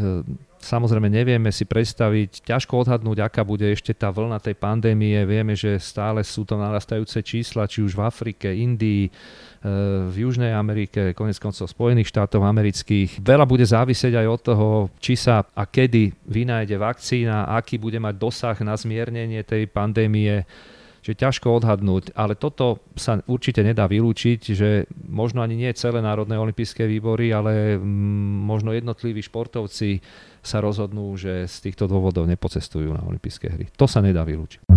Samozrejme 0.58 1.06
nevieme 1.06 1.54
si 1.54 1.62
predstaviť, 1.62 2.42
ťažko 2.42 2.82
odhadnúť, 2.82 3.22
aká 3.22 3.46
bude 3.46 3.62
ešte 3.70 3.94
tá 3.94 4.10
vlna 4.10 4.42
tej 4.42 4.58
pandémie. 4.58 5.22
Vieme, 5.22 5.54
že 5.54 5.78
stále 5.78 6.26
sú 6.26 6.42
to 6.42 6.58
narastajúce 6.58 7.22
čísla, 7.22 7.70
či 7.70 7.86
už 7.86 7.94
v 7.94 8.02
Afrike, 8.02 8.50
Indii, 8.50 9.06
v 10.08 10.14
Južnej 10.14 10.54
Amerike, 10.54 11.14
konec 11.18 11.42
koncov 11.42 11.66
Spojených 11.66 12.10
štátov 12.14 12.46
amerických. 12.46 13.18
Veľa 13.18 13.42
bude 13.42 13.66
závisieť 13.66 14.14
aj 14.22 14.26
od 14.30 14.40
toho, 14.40 14.68
či 15.02 15.18
sa 15.18 15.42
a 15.42 15.66
kedy 15.66 16.14
vynájde 16.30 16.78
vakcína, 16.78 17.50
aký 17.58 17.78
bude 17.82 17.98
mať 17.98 18.14
dosah 18.14 18.56
na 18.62 18.78
zmiernenie 18.78 19.42
tej 19.42 19.66
pandémie. 19.66 20.46
Čiže 20.98 21.24
ťažko 21.24 21.62
odhadnúť, 21.62 22.12
ale 22.18 22.34
toto 22.34 22.82
sa 22.98 23.22
určite 23.30 23.62
nedá 23.62 23.86
vylúčiť, 23.86 24.40
že 24.52 24.84
možno 25.08 25.40
ani 25.40 25.54
nie 25.56 25.70
celé 25.72 26.02
národné 26.02 26.36
olympijské 26.36 26.84
výbory, 26.84 27.32
ale 27.32 27.78
mm, 27.78 28.44
možno 28.44 28.74
jednotliví 28.74 29.22
športovci 29.24 30.02
sa 30.42 30.58
rozhodnú, 30.60 31.14
že 31.16 31.46
z 31.48 31.70
týchto 31.70 31.86
dôvodov 31.88 32.26
nepocestujú 32.28 32.92
na 32.92 33.00
olympijské 33.06 33.46
hry. 33.46 33.66
To 33.78 33.86
sa 33.88 34.02
nedá 34.04 34.26
vylúčiť. 34.26 34.68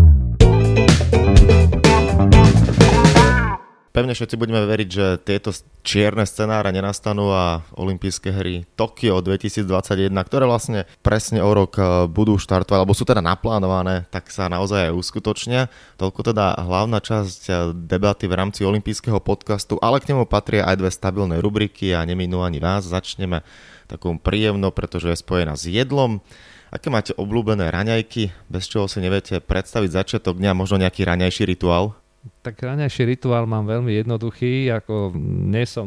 Pevne 3.91 4.15
všetci 4.15 4.39
budeme 4.39 4.63
veriť, 4.63 4.87
že 4.87 5.19
tieto 5.19 5.51
čierne 5.83 6.23
scenáre 6.23 6.71
nenastanú 6.71 7.27
a 7.27 7.59
olympijské 7.75 8.31
hry 8.31 8.63
Tokio 8.79 9.19
2021, 9.19 10.07
ktoré 10.15 10.47
vlastne 10.47 10.87
presne 11.03 11.43
o 11.43 11.51
rok 11.51 11.75
e, 11.75 12.07
budú 12.07 12.39
štartovať, 12.39 12.79
alebo 12.79 12.95
sú 12.95 13.03
teda 13.03 13.19
naplánované, 13.19 14.07
tak 14.07 14.31
sa 14.31 14.47
naozaj 14.47 14.87
aj 14.87 14.95
uskutočnia. 14.95 15.67
Toľko 15.99 16.23
teda 16.23 16.55
hlavná 16.63 17.03
časť 17.03 17.41
e, 17.51 17.51
debaty 17.75 18.31
v 18.31 18.37
rámci 18.39 18.63
olympijského 18.63 19.19
podcastu, 19.19 19.75
ale 19.83 19.99
k 19.99 20.15
nemu 20.15 20.23
patria 20.23 20.63
aj 20.71 20.79
dve 20.79 20.87
stabilné 20.87 21.43
rubriky 21.43 21.91
a 21.91 22.07
neminú 22.07 22.47
ani 22.47 22.63
vás. 22.63 22.87
Začneme 22.87 23.43
takou 23.91 24.15
príjemnou, 24.15 24.71
pretože 24.71 25.11
je 25.11 25.19
spojená 25.19 25.59
s 25.59 25.67
jedlom. 25.67 26.23
Aké 26.71 26.87
máte 26.87 27.11
obľúbené 27.19 27.67
raňajky, 27.67 28.31
bez 28.47 28.71
čoho 28.71 28.87
si 28.87 29.03
neviete 29.03 29.43
predstaviť 29.43 29.91
začiatok 29.91 30.39
dňa, 30.39 30.55
možno 30.55 30.79
nejaký 30.79 31.03
raňajší 31.03 31.43
rituál? 31.43 31.99
Tak 32.41 32.57
raňajší 32.57 33.05
rituál 33.05 33.45
mám 33.45 33.69
veľmi 33.69 34.01
jednoduchý, 34.01 34.73
ako 34.73 35.13
nie 35.45 35.61
som 35.69 35.85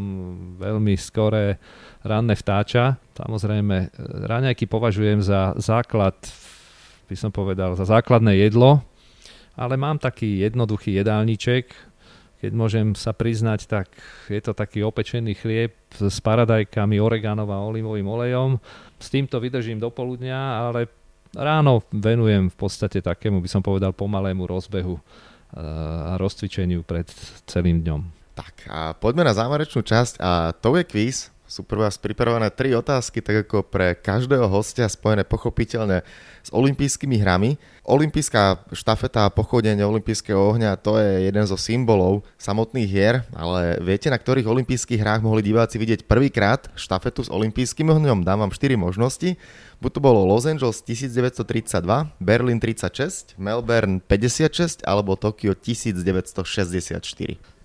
veľmi 0.55 0.95
skoré 0.95 1.59
ranné 2.07 2.39
vtáča. 2.39 2.95
Samozrejme, 3.19 3.91
raňajky 4.31 4.71
považujem 4.71 5.19
za 5.19 5.59
základ, 5.59 6.15
by 7.11 7.17
som 7.19 7.35
povedal, 7.35 7.75
za 7.75 7.83
základné 7.83 8.39
jedlo, 8.39 8.87
ale 9.59 9.75
mám 9.75 9.99
taký 9.99 10.47
jednoduchý 10.47 10.95
jedálniček, 11.03 11.75
keď 12.39 12.53
môžem 12.55 12.95
sa 12.95 13.11
priznať, 13.11 13.67
tak 13.67 13.91
je 14.31 14.39
to 14.39 14.55
taký 14.55 14.87
opečený 14.87 15.35
chlieb 15.35 15.75
s 15.91 16.23
paradajkami, 16.23 17.03
oregánov 17.03 17.51
a 17.51 17.67
olivovým 17.67 18.07
olejom. 18.07 18.63
S 19.03 19.11
týmto 19.11 19.43
vydržím 19.43 19.83
do 19.83 19.91
poludnia, 19.91 20.71
ale 20.71 20.87
ráno 21.35 21.83
venujem 21.91 22.47
v 22.47 22.57
podstate 22.57 23.03
takému, 23.03 23.43
by 23.43 23.51
som 23.51 23.59
povedal, 23.59 23.91
pomalému 23.91 24.47
rozbehu 24.47 25.03
a 25.55 26.19
rozcvičeniu 26.19 26.83
pred 26.83 27.07
celým 27.47 27.81
dňom. 27.87 28.01
Tak 28.35 28.67
a 28.67 28.99
poďme 28.99 29.31
na 29.31 29.35
záverečnú 29.35 29.87
časť 29.87 30.19
a 30.19 30.51
to 30.59 30.75
je 30.75 30.85
quiz. 30.85 31.31
Sú 31.45 31.61
pre 31.63 31.77
vás 31.77 32.01
pripravené 32.01 32.51
tri 32.51 32.73
otázky, 32.75 33.21
tak 33.21 33.47
ako 33.47 33.63
pre 33.63 33.95
každého 33.95 34.49
hostia, 34.49 34.89
spojené 34.91 35.23
pochopiteľne 35.29 36.03
s 36.41 36.51
olympijskými 36.51 37.21
hrami. 37.21 37.61
Olympijská 37.85 38.65
štafeta 38.73 39.29
a 39.29 39.31
pochodenie 39.31 39.85
olympijského 39.85 40.41
ohňa 40.41 40.81
to 40.81 40.97
je 40.99 41.29
jeden 41.29 41.45
zo 41.45 41.61
symbolov 41.61 42.25
samotných 42.41 42.89
hier, 42.89 43.29
ale 43.37 43.77
viete, 43.85 44.09
na 44.09 44.17
ktorých 44.17 44.49
olympijských 44.49 44.99
hrách 44.99 45.21
mohli 45.21 45.45
diváci 45.45 45.77
vidieť 45.77 46.09
prvýkrát 46.09 46.73
štafetu 46.75 47.29
s 47.29 47.31
olympijským 47.31 47.93
ohňom? 47.93 48.25
Dám 48.25 48.41
vám 48.41 48.51
4 48.51 48.75
možnosti. 48.81 49.37
Buď 49.85 50.01
to 50.01 50.07
bolo 50.09 50.25
Los 50.25 50.49
Angeles 50.49 50.81
1932, 50.81 51.85
Berlin 52.17 52.57
36, 52.57 53.37
Melbourne 53.37 54.01
56 54.01 54.81
alebo 54.81 55.13
Tokio 55.13 55.53
1964. 55.53 57.05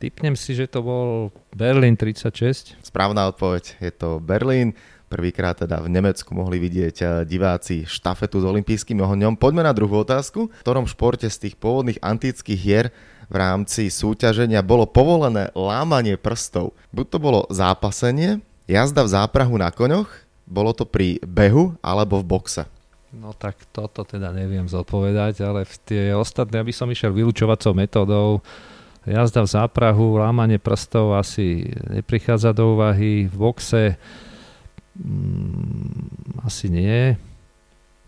Typnem 0.03 0.35
si, 0.35 0.51
že 0.51 0.67
to 0.67 0.83
bol 0.83 1.31
Berlin 1.55 1.95
36. 1.95 2.75
Správna 2.83 3.31
odpoveď, 3.31 3.79
je 3.79 3.91
to 3.95 4.19
Berlín. 4.19 4.75
Prvýkrát 5.07 5.63
teda 5.63 5.79
v 5.79 5.95
Nemecku 5.95 6.35
mohli 6.35 6.59
vidieť 6.59 6.95
eh, 6.99 7.07
diváci 7.23 7.87
štafetu 7.87 8.43
s 8.43 8.45
olympijským 8.51 8.99
ohňom. 8.99 9.39
Poďme 9.39 9.63
na 9.63 9.71
druhú 9.71 10.03
otázku. 10.03 10.51
V 10.51 10.59
ktorom 10.59 10.91
športe 10.91 11.31
z 11.31 11.47
tých 11.47 11.55
pôvodných 11.55 12.03
antických 12.03 12.59
hier 12.59 12.91
v 13.31 13.35
rámci 13.39 13.87
súťaženia 13.87 14.59
bolo 14.59 14.83
povolené 14.83 15.55
lámanie 15.55 16.19
prstov? 16.19 16.75
Buď 16.91 17.05
to 17.15 17.17
bolo 17.23 17.39
zápasenie, 17.47 18.43
jazda 18.67 19.07
v 19.07 19.13
záprahu 19.15 19.55
na 19.55 19.71
koňoch, 19.71 20.28
bolo 20.49 20.73
to 20.73 20.83
pri 20.89 21.21
behu 21.21 21.77
alebo 21.85 22.17
v 22.19 22.25
boxe? 22.25 22.63
No 23.13 23.33
tak 23.33 23.57
toto 23.73 24.05
teda 24.05 24.33
neviem 24.33 24.69
zodpovedať, 24.69 25.41
ale 25.41 25.65
v 25.65 25.75
tie 25.85 26.03
ostatné, 26.13 26.61
aby 26.61 26.73
som 26.73 26.89
išiel 26.89 27.09
vylúčovacou 27.09 27.73
metodou, 27.73 28.41
jazda 29.01 29.41
v 29.45 29.49
záprahu, 29.49 30.21
lámanie 30.21 30.61
prstov 30.61 31.17
asi 31.17 31.69
neprichádza 31.89 32.53
do 32.53 32.77
úvahy, 32.77 33.25
v 33.25 33.35
boxe 33.35 33.83
mm, 34.93 36.45
asi 36.45 36.69
nie. 36.69 37.17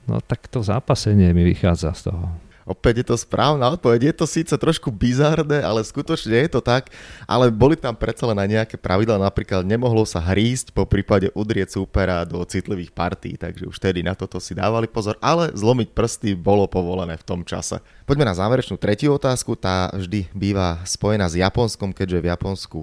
No 0.06 0.22
tak 0.22 0.46
to 0.50 0.62
zápasenie 0.62 1.34
mi 1.34 1.46
vychádza 1.46 1.94
z 1.98 2.02
toho. 2.14 2.26
Opäť 2.64 3.02
je 3.02 3.06
to 3.12 3.16
správna 3.18 3.74
odpoveď. 3.74 4.12
Je 4.12 4.16
to 4.22 4.26
síce 4.30 4.54
trošku 4.54 4.94
bizárne, 4.94 5.62
ale 5.62 5.82
skutočne 5.82 6.46
je 6.46 6.50
to 6.52 6.62
tak. 6.62 6.94
Ale 7.26 7.50
boli 7.50 7.74
tam 7.74 7.98
predsa 7.98 8.30
len 8.30 8.38
aj 8.38 8.50
nejaké 8.50 8.76
pravidla. 8.78 9.22
Napríklad 9.22 9.66
nemohlo 9.66 10.06
sa 10.06 10.22
hrísť, 10.22 10.74
po 10.74 10.86
prípade 10.86 11.34
udrieť 11.34 11.78
súpera 11.78 12.22
do 12.24 12.42
citlivých 12.46 12.94
partí. 12.94 13.34
Takže 13.36 13.66
už 13.66 13.78
tedy 13.82 14.06
na 14.06 14.14
toto 14.14 14.38
si 14.38 14.54
dávali 14.54 14.86
pozor. 14.86 15.18
Ale 15.20 15.50
zlomiť 15.54 15.94
prsty 15.94 16.38
bolo 16.38 16.70
povolené 16.70 17.18
v 17.18 17.26
tom 17.26 17.42
čase. 17.42 17.82
Poďme 18.06 18.30
na 18.30 18.38
záverečnú 18.38 18.78
tretiu 18.78 19.18
otázku. 19.18 19.58
Tá 19.58 19.90
vždy 19.94 20.30
býva 20.36 20.82
spojená 20.86 21.26
s 21.30 21.40
Japonskom, 21.40 21.92
keďže 21.92 22.22
v 22.22 22.30
Japonsku 22.30 22.80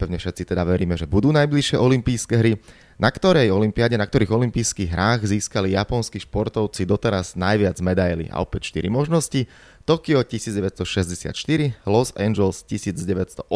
pevne 0.00 0.16
všetci 0.16 0.48
teda 0.48 0.64
veríme, 0.64 0.96
že 0.96 1.04
budú 1.04 1.28
najbližšie 1.28 1.76
olympijské 1.76 2.34
hry. 2.40 2.56
Na 3.00 3.08
ktorej 3.08 3.48
olympiáde, 3.48 3.96
na 3.96 4.04
ktorých 4.04 4.28
olympijských 4.28 4.92
hrách 4.92 5.24
získali 5.32 5.72
japonskí 5.72 6.20
športovci 6.20 6.84
doteraz 6.84 7.32
najviac 7.32 7.80
medailí? 7.80 8.28
A 8.28 8.44
opäť 8.44 8.76
4 8.76 8.92
možnosti. 8.92 9.48
Tokio 9.88 10.20
1964, 10.20 11.80
Los 11.88 12.12
Angeles 12.12 12.60
1984, 12.68 13.48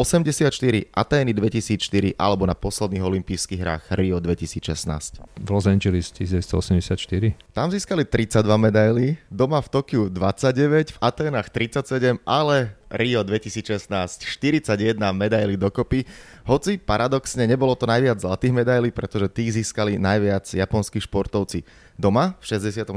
Atény 0.89 1.31
2004 1.37 2.17
alebo 2.17 2.49
na 2.49 2.57
posledných 2.57 3.05
olympijských 3.05 3.61
hrách 3.61 3.83
Rio 3.93 4.17
2016. 4.17 5.21
V 5.21 5.49
Los 5.53 5.69
Angeles 5.69 6.09
1984. 6.09 7.37
Tam 7.53 7.69
získali 7.69 8.01
32 8.01 8.41
medaily, 8.57 9.21
doma 9.29 9.61
v 9.61 9.69
Tokiu 9.69 10.09
29, 10.09 10.97
v 10.97 10.99
Aténach 11.05 11.53
37, 11.53 12.17
ale 12.25 12.73
Rio 12.89 13.21
2016 13.21 13.85
41 14.25 14.97
medaily 15.13 15.55
dokopy. 15.55 16.03
Hoci 16.45 16.77
paradoxne 16.77 17.47
nebolo 17.47 17.73
to 17.79 17.87
najviac 17.87 18.21
zlatých 18.21 18.53
medailí, 18.53 18.89
pretože 18.91 19.29
tých 19.35 19.59
získali 19.59 19.99
najviac 19.99 20.47
japonskí 20.47 21.03
športovci 21.03 21.67
doma 21.99 22.39
v 22.39 22.43
64. 22.55 22.95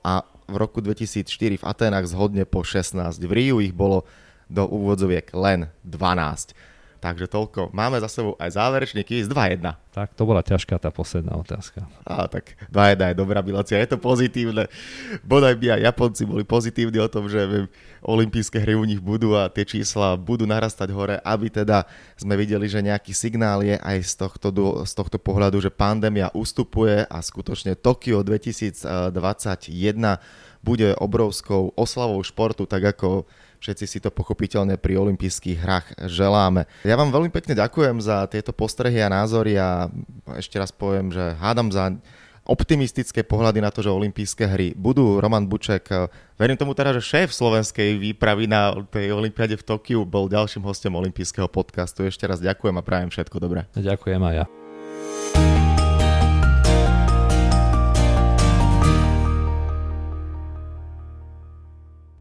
a 0.00 0.24
v 0.48 0.54
roku 0.56 0.80
2004 0.80 1.60
v 1.60 1.64
Atenách 1.68 2.08
zhodne 2.08 2.48
po 2.48 2.64
16. 2.64 2.96
V 3.20 3.32
Riu 3.32 3.60
ich 3.60 3.76
bolo 3.76 4.08
do 4.48 4.64
úvodzoviek 4.64 5.28
len 5.36 5.68
12. 5.84 6.56
Takže 7.06 7.30
toľko. 7.30 7.70
Máme 7.70 8.02
za 8.02 8.10
sebou 8.10 8.34
aj 8.34 8.58
záverečný 8.58 9.06
kvíz 9.06 9.30
2-1. 9.30 9.62
Tak 9.94 10.18
to 10.18 10.26
bola 10.26 10.42
ťažká 10.42 10.74
tá 10.82 10.90
posledná 10.90 11.38
otázka. 11.38 11.86
Á, 12.02 12.26
tak 12.26 12.58
2-1 12.74 13.14
je 13.14 13.14
dobrá 13.14 13.46
bilancia, 13.46 13.78
je 13.78 13.94
to 13.94 13.98
pozitívne. 14.02 14.66
Bodaj 15.22 15.54
by 15.54 15.78
aj 15.78 15.86
Japonci 15.86 16.26
boli 16.26 16.42
pozitívni 16.42 16.98
o 16.98 17.06
tom, 17.06 17.30
že 17.30 17.70
olympijské 18.02 18.58
hry 18.58 18.74
u 18.74 18.82
nich 18.82 18.98
budú 18.98 19.38
a 19.38 19.46
tie 19.46 19.62
čísla 19.62 20.18
budú 20.18 20.50
narastať 20.50 20.90
hore, 20.90 21.22
aby 21.22 21.46
teda 21.46 21.86
sme 22.18 22.34
videli, 22.34 22.66
že 22.66 22.82
nejaký 22.82 23.14
signál 23.14 23.62
je 23.62 23.78
aj 23.78 24.02
z 24.02 24.12
tohto, 24.26 24.50
z 24.82 24.90
tohto 24.90 25.22
pohľadu, 25.22 25.62
že 25.62 25.70
pandémia 25.70 26.34
ustupuje 26.34 27.06
a 27.06 27.22
skutočne 27.22 27.78
Tokio 27.78 28.26
2021 28.26 28.98
bude 30.58 30.90
obrovskou 30.98 31.70
oslavou 31.78 32.18
športu, 32.26 32.66
tak 32.66 32.98
ako 32.98 33.30
Všetci 33.66 33.86
si 33.90 33.98
to 33.98 34.14
pochopiteľne 34.14 34.78
pri 34.78 34.94
olympijských 34.94 35.58
hrách 35.58 36.06
želáme. 36.06 36.70
Ja 36.86 36.94
vám 36.94 37.10
veľmi 37.10 37.34
pekne 37.34 37.58
ďakujem 37.58 37.98
za 37.98 38.22
tieto 38.30 38.54
postrehy 38.54 39.02
a 39.02 39.10
názory 39.10 39.58
a 39.58 39.90
ešte 40.38 40.54
raz 40.54 40.70
poviem, 40.70 41.10
že 41.10 41.34
hádam 41.34 41.74
za 41.74 41.90
optimistické 42.46 43.26
pohľady 43.26 43.58
na 43.58 43.74
to, 43.74 43.82
že 43.82 43.90
olympijské 43.90 44.46
hry 44.46 44.70
budú. 44.78 45.18
Roman 45.18 45.50
Buček, 45.50 45.90
verím 46.38 46.54
tomu 46.54 46.78
teda, 46.78 46.94
že 46.94 47.02
šéf 47.02 47.34
slovenskej 47.34 47.98
výpravy 47.98 48.46
na 48.46 48.70
tej 48.86 49.10
olympiade 49.10 49.58
v 49.58 49.66
Tokiu 49.66 50.06
bol 50.06 50.30
ďalším 50.30 50.62
hostom 50.62 50.94
olympijského 50.94 51.50
podcastu. 51.50 52.06
Ešte 52.06 52.22
raz 52.22 52.38
ďakujem 52.38 52.78
a 52.78 52.86
prajem 52.86 53.10
všetko 53.10 53.42
dobré. 53.42 53.66
Ďakujem 53.74 54.22
aj 54.22 54.34
ja. 54.38 54.65